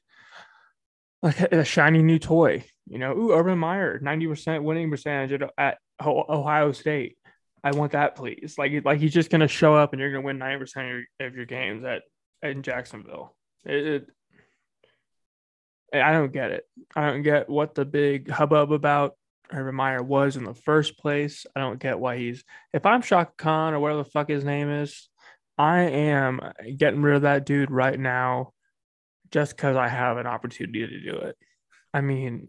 [1.23, 5.51] like a, shiny new toy, you know, ooh, Urban Meyer, ninety percent winning percentage at,
[5.59, 7.19] at Ohio State.
[7.63, 8.55] I want that, please.
[8.57, 11.27] Like, like he's just gonna show up and you're gonna win ninety percent of your,
[11.29, 12.03] of your games at
[12.43, 13.37] in Jacksonville.
[13.65, 14.07] It, it,
[16.01, 16.65] I don't get it.
[16.95, 19.17] I don't get what the big hubbub about
[19.53, 21.47] Urban Meyer was in the first place.
[21.55, 22.45] I don't get why he's.
[22.73, 25.09] If I'm Shaka Khan or whatever the fuck his name is,
[25.59, 26.41] I am
[26.77, 28.53] getting rid of that dude right now,
[29.31, 31.37] just because I have an opportunity to do it.
[31.95, 32.49] I mean,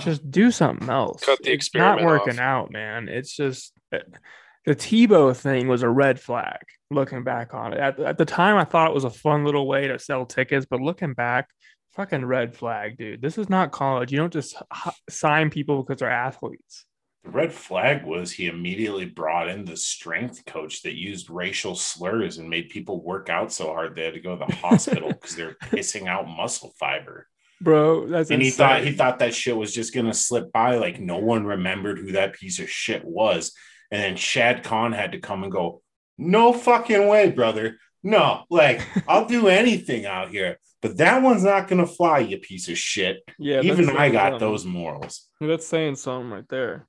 [0.00, 1.24] just do something else.
[1.24, 2.66] Cut the It's not working off.
[2.66, 3.08] out, man.
[3.08, 6.60] It's just the Tebow thing was a red flag.
[6.92, 9.66] Looking back on it, at, at the time, I thought it was a fun little
[9.66, 11.48] way to sell tickets, but looking back,
[11.92, 13.22] fucking red flag, dude.
[13.22, 14.12] This is not college.
[14.12, 16.84] You don't just h- sign people because they're athletes.
[17.24, 22.38] The red flag was he immediately brought in the strength coach that used racial slurs
[22.38, 25.36] and made people work out so hard they had to go to the hospital because
[25.36, 27.26] they're pissing out muscle fiber.
[27.60, 30.98] Bro, that's And he thought he thought that shit was just gonna slip by, like
[30.98, 33.52] no one remembered who that piece of shit was.
[33.90, 35.82] And then Shad Khan had to come and go,
[36.16, 37.76] No fucking way, brother.
[38.02, 42.68] No, like I'll do anything out here, but that one's not gonna fly, you piece
[42.68, 43.18] of shit.
[43.38, 44.38] yeah, Even I got something.
[44.48, 45.28] those morals.
[45.40, 46.86] That's saying something right there.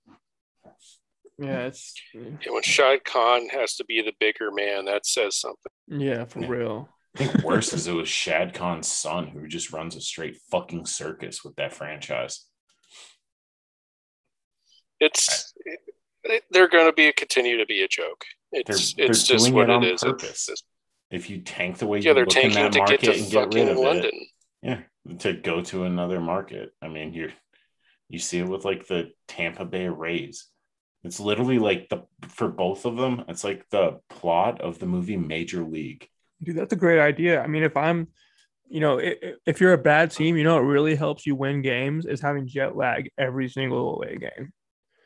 [1.37, 5.71] Yeah, it's And when Shad Khan has to be the bigger man, that says something.
[5.87, 6.47] yeah, for Yeah.
[6.47, 6.89] real.
[7.15, 10.85] I think worse is it was Shad Khan's son who just runs a straight fucking
[10.85, 12.45] circus with that franchise.
[14.99, 15.53] It's
[16.23, 18.23] it, they're going to be continue to be a joke.
[18.51, 20.01] It's They're- it's they're just what it it on is.
[20.03, 20.47] purpose.
[21.11, 22.77] It's just- If you tank the way yeah, you they're look in tanking that to
[22.79, 24.11] market get to and get rid of London.
[24.13, 24.27] it,
[24.63, 26.71] yeah, to go to another market.
[26.81, 27.31] I mean, you're
[28.09, 30.47] you see it with like the Tampa Bay Rays.
[31.03, 33.23] It's literally like the for both of them.
[33.27, 36.07] It's like the plot of the movie Major League.
[36.43, 37.41] Dude, that's a great idea.
[37.41, 38.07] I mean, if I'm,
[38.69, 41.35] you know, i- i- if you're a bad team, you know, it really helps you
[41.35, 44.51] win games is having jet lag every single away game.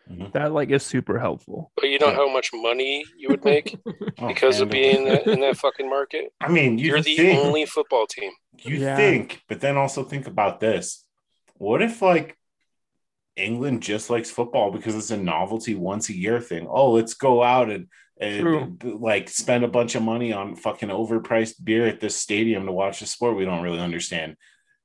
[0.09, 0.31] Mhm.
[0.33, 1.71] That like is super helpful.
[1.75, 2.15] But you know Yeah.
[2.15, 3.75] how much money you would make
[4.19, 6.31] Oh, because of being in that, in that fucking market.
[6.39, 8.31] I mean, you You're the think, only football team.
[8.63, 8.95] You Yeah.
[8.95, 11.03] think, but then also think about this.
[11.55, 12.37] What if like
[13.35, 16.67] England just likes football because it's a novelty once a year thing?
[16.69, 17.87] Oh, let's go out and,
[18.19, 22.71] and like spend a bunch of money on fucking overpriced beer at this stadium to
[22.71, 24.35] watch a sport we don't really understand.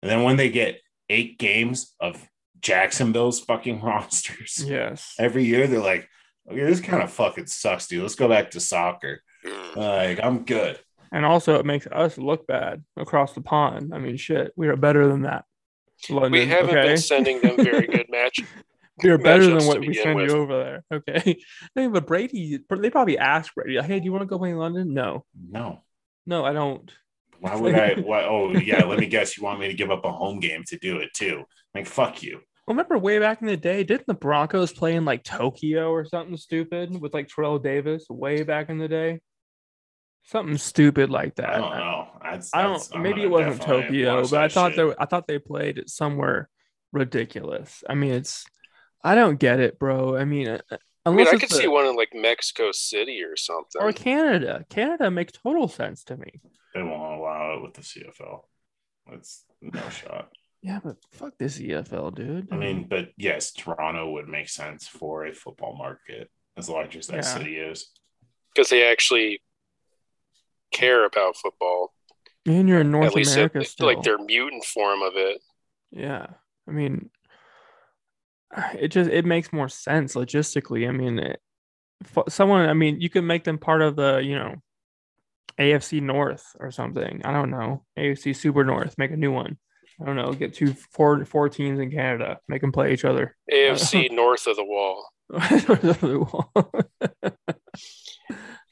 [0.02, 2.26] And then when they get eight games of
[2.60, 5.14] Jacksonville's fucking rosters Yes.
[5.18, 6.08] every year, they're like,
[6.50, 8.02] okay, this kind of fucking sucks, dude.
[8.02, 9.22] Let's go back to soccer.
[9.74, 10.78] Like, I'm good.
[11.12, 13.92] And also it makes us look bad across the pond.
[13.94, 15.44] I mean, shit, we are better than that.
[16.08, 16.88] London, We haven't okay?
[16.88, 18.40] been sending them very good match.
[19.02, 20.30] we are better than what we send with.
[20.30, 20.84] you over there.
[20.98, 21.36] Okay.
[21.76, 24.38] I mean, but Brady, they probably asked Brady, like, hey, do you want to go
[24.38, 24.94] play in London?
[24.94, 25.24] No.
[25.50, 25.80] No.
[26.26, 26.90] No, I don't.
[27.40, 27.94] Why would I?
[28.00, 28.84] Why, oh, yeah.
[28.84, 29.36] Let me guess.
[29.36, 31.44] You want me to give up a home game to do it too?
[31.74, 32.40] Like, fuck you.
[32.70, 36.04] Well, remember way back in the day, didn't the Broncos play in like Tokyo or
[36.04, 39.18] something stupid with like Terrell Davis way back in the day?
[40.22, 41.50] Something stupid like that.
[41.50, 42.08] I don't know.
[42.22, 42.96] That's, I don't.
[42.96, 44.86] Maybe it wasn't Tokyo, but I thought shit.
[44.86, 44.94] they.
[45.00, 46.48] I thought they played somewhere
[46.92, 47.82] ridiculous.
[47.88, 48.46] I mean, it's.
[49.02, 50.16] I don't get it, bro.
[50.16, 50.60] I mean, uh,
[51.04, 53.82] I mean, I could a- see one in like Mexico City or something.
[53.82, 54.64] or Canada.
[54.70, 56.40] Canada makes total sense to me.
[56.72, 58.42] They won't allow it with the CFL.
[59.10, 60.28] That's no shot.
[60.62, 62.48] Yeah, but fuck this EFL, dude.
[62.52, 67.06] I mean, but yes, Toronto would make sense for a football market as large as
[67.06, 67.20] that Yeah.
[67.22, 67.90] city is.
[68.54, 69.40] because they actually
[70.72, 71.94] care about football.
[72.46, 73.86] and you're in North At least America it, still.
[73.86, 75.40] like their mutant form of it.
[75.92, 76.26] Yeah.
[76.66, 77.10] I mean,
[78.78, 80.88] it just it makes more sense logistically.
[80.88, 81.40] I mean, it,
[82.28, 82.68] someone.
[82.68, 84.56] I mean, you could make them part of the you know
[85.58, 87.22] AFC North or something.
[87.24, 88.96] I don't know AFC Super North.
[88.98, 89.58] Make a new one.
[90.00, 90.32] I don't know.
[90.32, 92.38] Get two four four teams in Canada.
[92.48, 93.36] Make them play each other.
[93.52, 95.10] AFC north of the wall.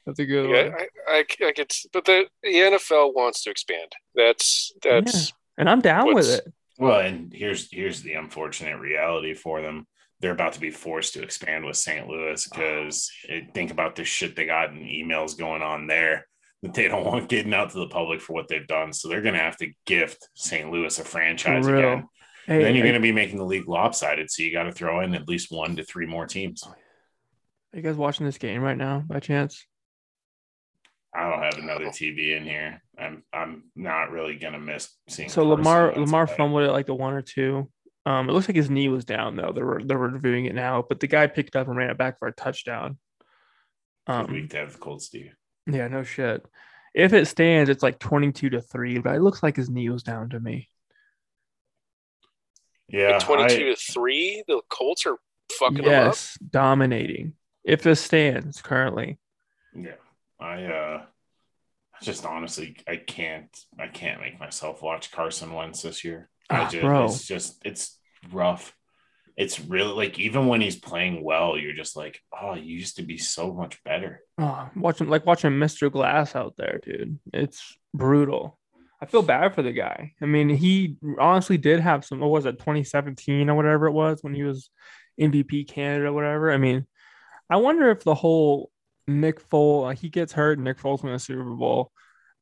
[0.05, 0.73] That's a good Yeah, one.
[0.73, 3.91] I, I, I get, but the, the NFL wants to expand.
[4.15, 6.51] That's that's And I'm down with it.
[6.79, 9.85] Well, and here's here's the unfortunate reality for them.
[10.21, 12.07] They're about to be forced to expand with St.
[12.07, 12.57] Louis oh.
[12.57, 16.25] because eh, think about the shit they got in emails going on there
[16.61, 18.93] that they don't want getting out to the public for what they've done.
[18.93, 20.69] So they're going to have to gift St.
[20.71, 22.07] Louis a franchise again.
[22.45, 24.29] Hey, then you're are, going to be making the league lopsided.
[24.29, 26.63] So you got to throw in at least one to three more teams.
[26.65, 26.75] are
[27.73, 29.65] you guys watching this game right now by chance?
[31.13, 32.83] I don't have another TV in here.
[32.97, 35.29] I'm I'm not really gonna miss seeing.
[35.29, 36.35] So Lamar Lamar play.
[36.35, 37.67] fumbled it like the one or two.
[38.05, 39.51] Um, it looks like his knee was down though.
[39.53, 42.19] They're they're reviewing it now, but the guy picked it up and ran it back
[42.19, 42.97] for a touchdown.
[44.05, 45.33] Um, week to have the Colts, Steve.
[45.67, 46.45] Yeah, no shit.
[46.93, 49.89] If it stands, it's like twenty two to three, but it looks like his knee
[49.89, 50.69] was down to me.
[52.87, 54.43] Yeah, twenty-two I- to three.
[54.47, 55.17] The Colts are
[55.59, 55.91] fucking them up.
[56.07, 57.33] yes, dominating.
[57.63, 59.19] If it stands currently,
[59.75, 59.91] Yeah,
[60.39, 61.05] I uh,
[62.01, 66.29] just honestly I can't I can't make myself watch Carson Wentz this year.
[66.49, 67.05] I Ah, just bro.
[67.05, 67.99] it's just it's
[68.31, 68.75] rough.
[69.39, 73.03] It's really like even when he's playing well, you're just like, oh, you used to
[73.03, 74.21] be so much better.
[74.37, 75.89] oh, watching like watching Mr.
[75.89, 77.19] Glass out there, dude.
[77.33, 78.59] It's brutal.
[79.01, 80.11] I feel bad for the guy.
[80.21, 82.19] I mean, he honestly did have some.
[82.19, 84.69] What was it, 2017 or whatever it was when he was
[85.19, 86.51] MVP candidate or whatever.
[86.51, 86.85] I mean,
[87.49, 88.71] I wonder if the whole
[89.07, 91.91] Nick Foles, he gets hurt, Nick Foles wins the Super Bowl.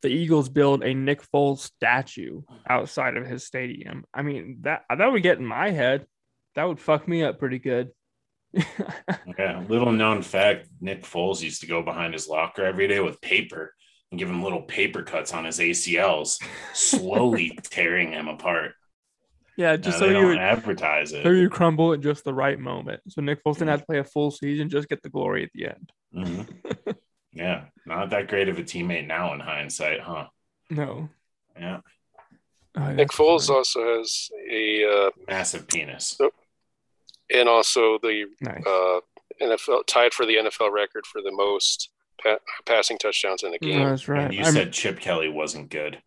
[0.02, 4.06] The Eagles build a Nick Foles statue outside of his stadium.
[4.14, 6.06] I mean, that that would get in my head.
[6.58, 7.92] That would fuck me up pretty good.
[9.38, 13.22] Yeah, little known fact: Nick Foles used to go behind his locker every day with
[13.22, 13.76] paper
[14.12, 16.42] and give him little paper cuts on his ACLs,
[16.74, 18.72] slowly tearing him apart.
[19.58, 21.22] yeah, Just just so so you don't advertise it.
[21.24, 23.02] so you crumble at just the right moment.
[23.10, 25.52] So Nick Foles didn't have to play a full season, just get the glory at
[25.54, 25.92] the end.
[26.16, 26.96] Mhm.
[27.34, 30.26] yeah, not that great of a teammate now in hindsight, huh?
[30.72, 31.10] No.
[31.60, 31.82] Yeah,
[32.76, 33.58] Oh, Nick that's Foles funny.
[33.60, 36.18] also has a, uh, massive penis.
[37.34, 38.64] And also the nice.
[38.66, 39.00] uh,
[39.42, 41.90] NFL tied for the NFL record for the most
[42.24, 43.84] pa- passing touchdowns in a game.
[43.84, 44.26] that's right.
[44.26, 46.02] And you I'm- said Chip Kelly wasn't good.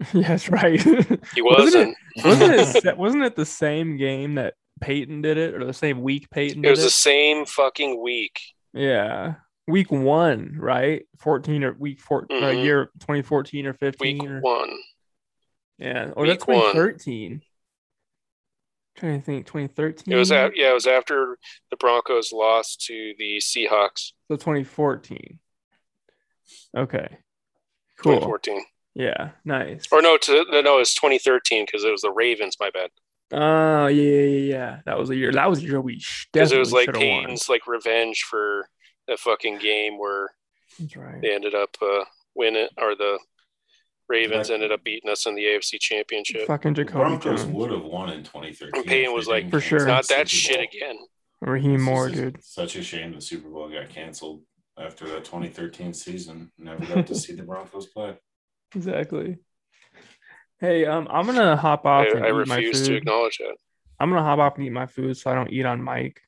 [0.14, 0.80] yeah, that's right.
[0.80, 1.96] He Wasn't wasn't.
[2.24, 6.30] wasn't it wasn't it the same game that Peyton did it or the same week
[6.30, 6.84] Peyton It did was it?
[6.84, 8.40] the same fucking week.
[8.72, 9.34] yeah.
[9.68, 11.02] Week 1, right?
[11.20, 12.64] 14 or week 4 uh, Mhm.
[12.64, 14.70] year 2014 or 15 Week or one.
[15.78, 16.74] yeah, or that's week one.
[19.00, 19.08] 2013.
[19.08, 20.14] trying to think 2013.
[20.14, 21.38] It was at, yeah, it was after
[21.70, 24.12] the Broncos lost to the Seahawks.
[24.28, 25.38] so 2014.
[26.76, 27.18] Okay.
[27.98, 28.14] Cool.
[28.14, 28.64] 2014.
[28.94, 29.84] Yeah, nice.
[29.92, 32.56] Or no, to, no, no, it was 2013 because it was the Ravens.
[32.58, 32.90] My bad.
[33.32, 34.80] Oh yeah, yeah, yeah, yeah.
[34.86, 35.32] That was the year.
[35.32, 36.02] That was the year we
[36.32, 36.96] Because it was like won.
[36.96, 38.68] Peyton's like revenge for
[39.06, 40.30] that fucking game where
[40.78, 41.22] That's right.
[41.22, 42.04] they ended up uh,
[42.34, 43.20] winning, or the
[44.10, 46.46] Ravens Like- ended up beating us in the AFC Championship.
[46.46, 47.54] Fucking The Jacoby Broncos Jones.
[47.54, 48.70] would have won in 2013.
[48.74, 49.78] And Peyton was like, didn't For sure.
[49.78, 50.64] cancel Not that Super shit Bowl.
[50.64, 50.98] again.
[51.40, 52.42] Raheem It's Moore, dude.
[52.44, 54.42] Such a shame the Super Bowl got canceled
[54.78, 56.50] after that 2013 season.
[56.58, 58.16] Never got to see the Broncos play.
[58.74, 59.36] Exactly.
[60.60, 62.96] Hey, um, I'm gonna hop off I, and I eat my refuse to food.
[62.98, 63.56] acknowledge that.
[63.98, 66.20] I'm gonna hop off and eat my food so I don't eat on mic.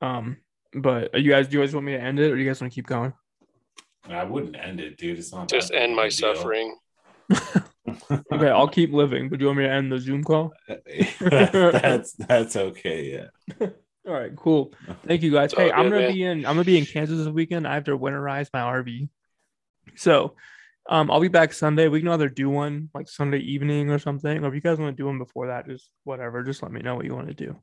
[0.00, 0.36] Um,
[0.74, 2.48] but are you guys, do you guys want me to end it, or do you
[2.48, 3.12] guys want to keep going?
[4.08, 5.18] I wouldn't end it, dude.
[5.18, 6.34] It's not Just that big end of my a deal.
[6.36, 6.76] suffering.
[8.32, 9.28] Okay, I'll keep living.
[9.28, 10.52] But do you want me to end the Zoom call?
[11.20, 13.12] that's that's okay.
[13.60, 13.66] Yeah.
[14.06, 14.72] All right, cool.
[15.06, 15.46] Thank you guys.
[15.52, 16.12] It's all Hey, I'm gonna man.
[16.12, 16.38] be in.
[16.46, 17.66] I'm gonna be in Kansas this weekend.
[17.66, 19.08] I have to winterize my RV,
[19.96, 20.34] so
[20.88, 21.88] um, I'll be back Sunday.
[21.88, 24.96] We can either do one like Sunday evening or something, or if you guys want
[24.96, 26.42] to do one before that, just whatever.
[26.42, 27.56] Just let me know what you want to do.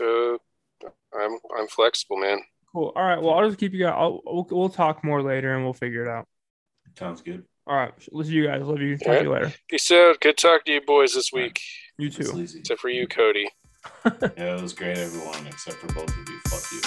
[0.00, 2.40] Uh, I'm I'm flexible, man.
[2.72, 2.92] Cool.
[2.96, 3.22] All right.
[3.22, 3.94] Well, I'll just keep you guys.
[3.96, 6.26] I'll, we'll, we'll talk more later and we'll figure it out.
[6.98, 7.44] Sounds good.
[7.66, 7.92] All right.
[8.12, 8.62] Listen to you guys.
[8.62, 8.96] Love you.
[8.98, 9.52] Talk All to you later.
[9.68, 10.20] Peace out.
[10.20, 11.60] Good talk to you boys this week.
[11.98, 12.24] You too.
[12.24, 12.60] sleazy.
[12.60, 13.48] Except for you, Cody.
[14.36, 16.40] Yeah, it was great, everyone, except for both of you.
[16.48, 16.80] Fuck you.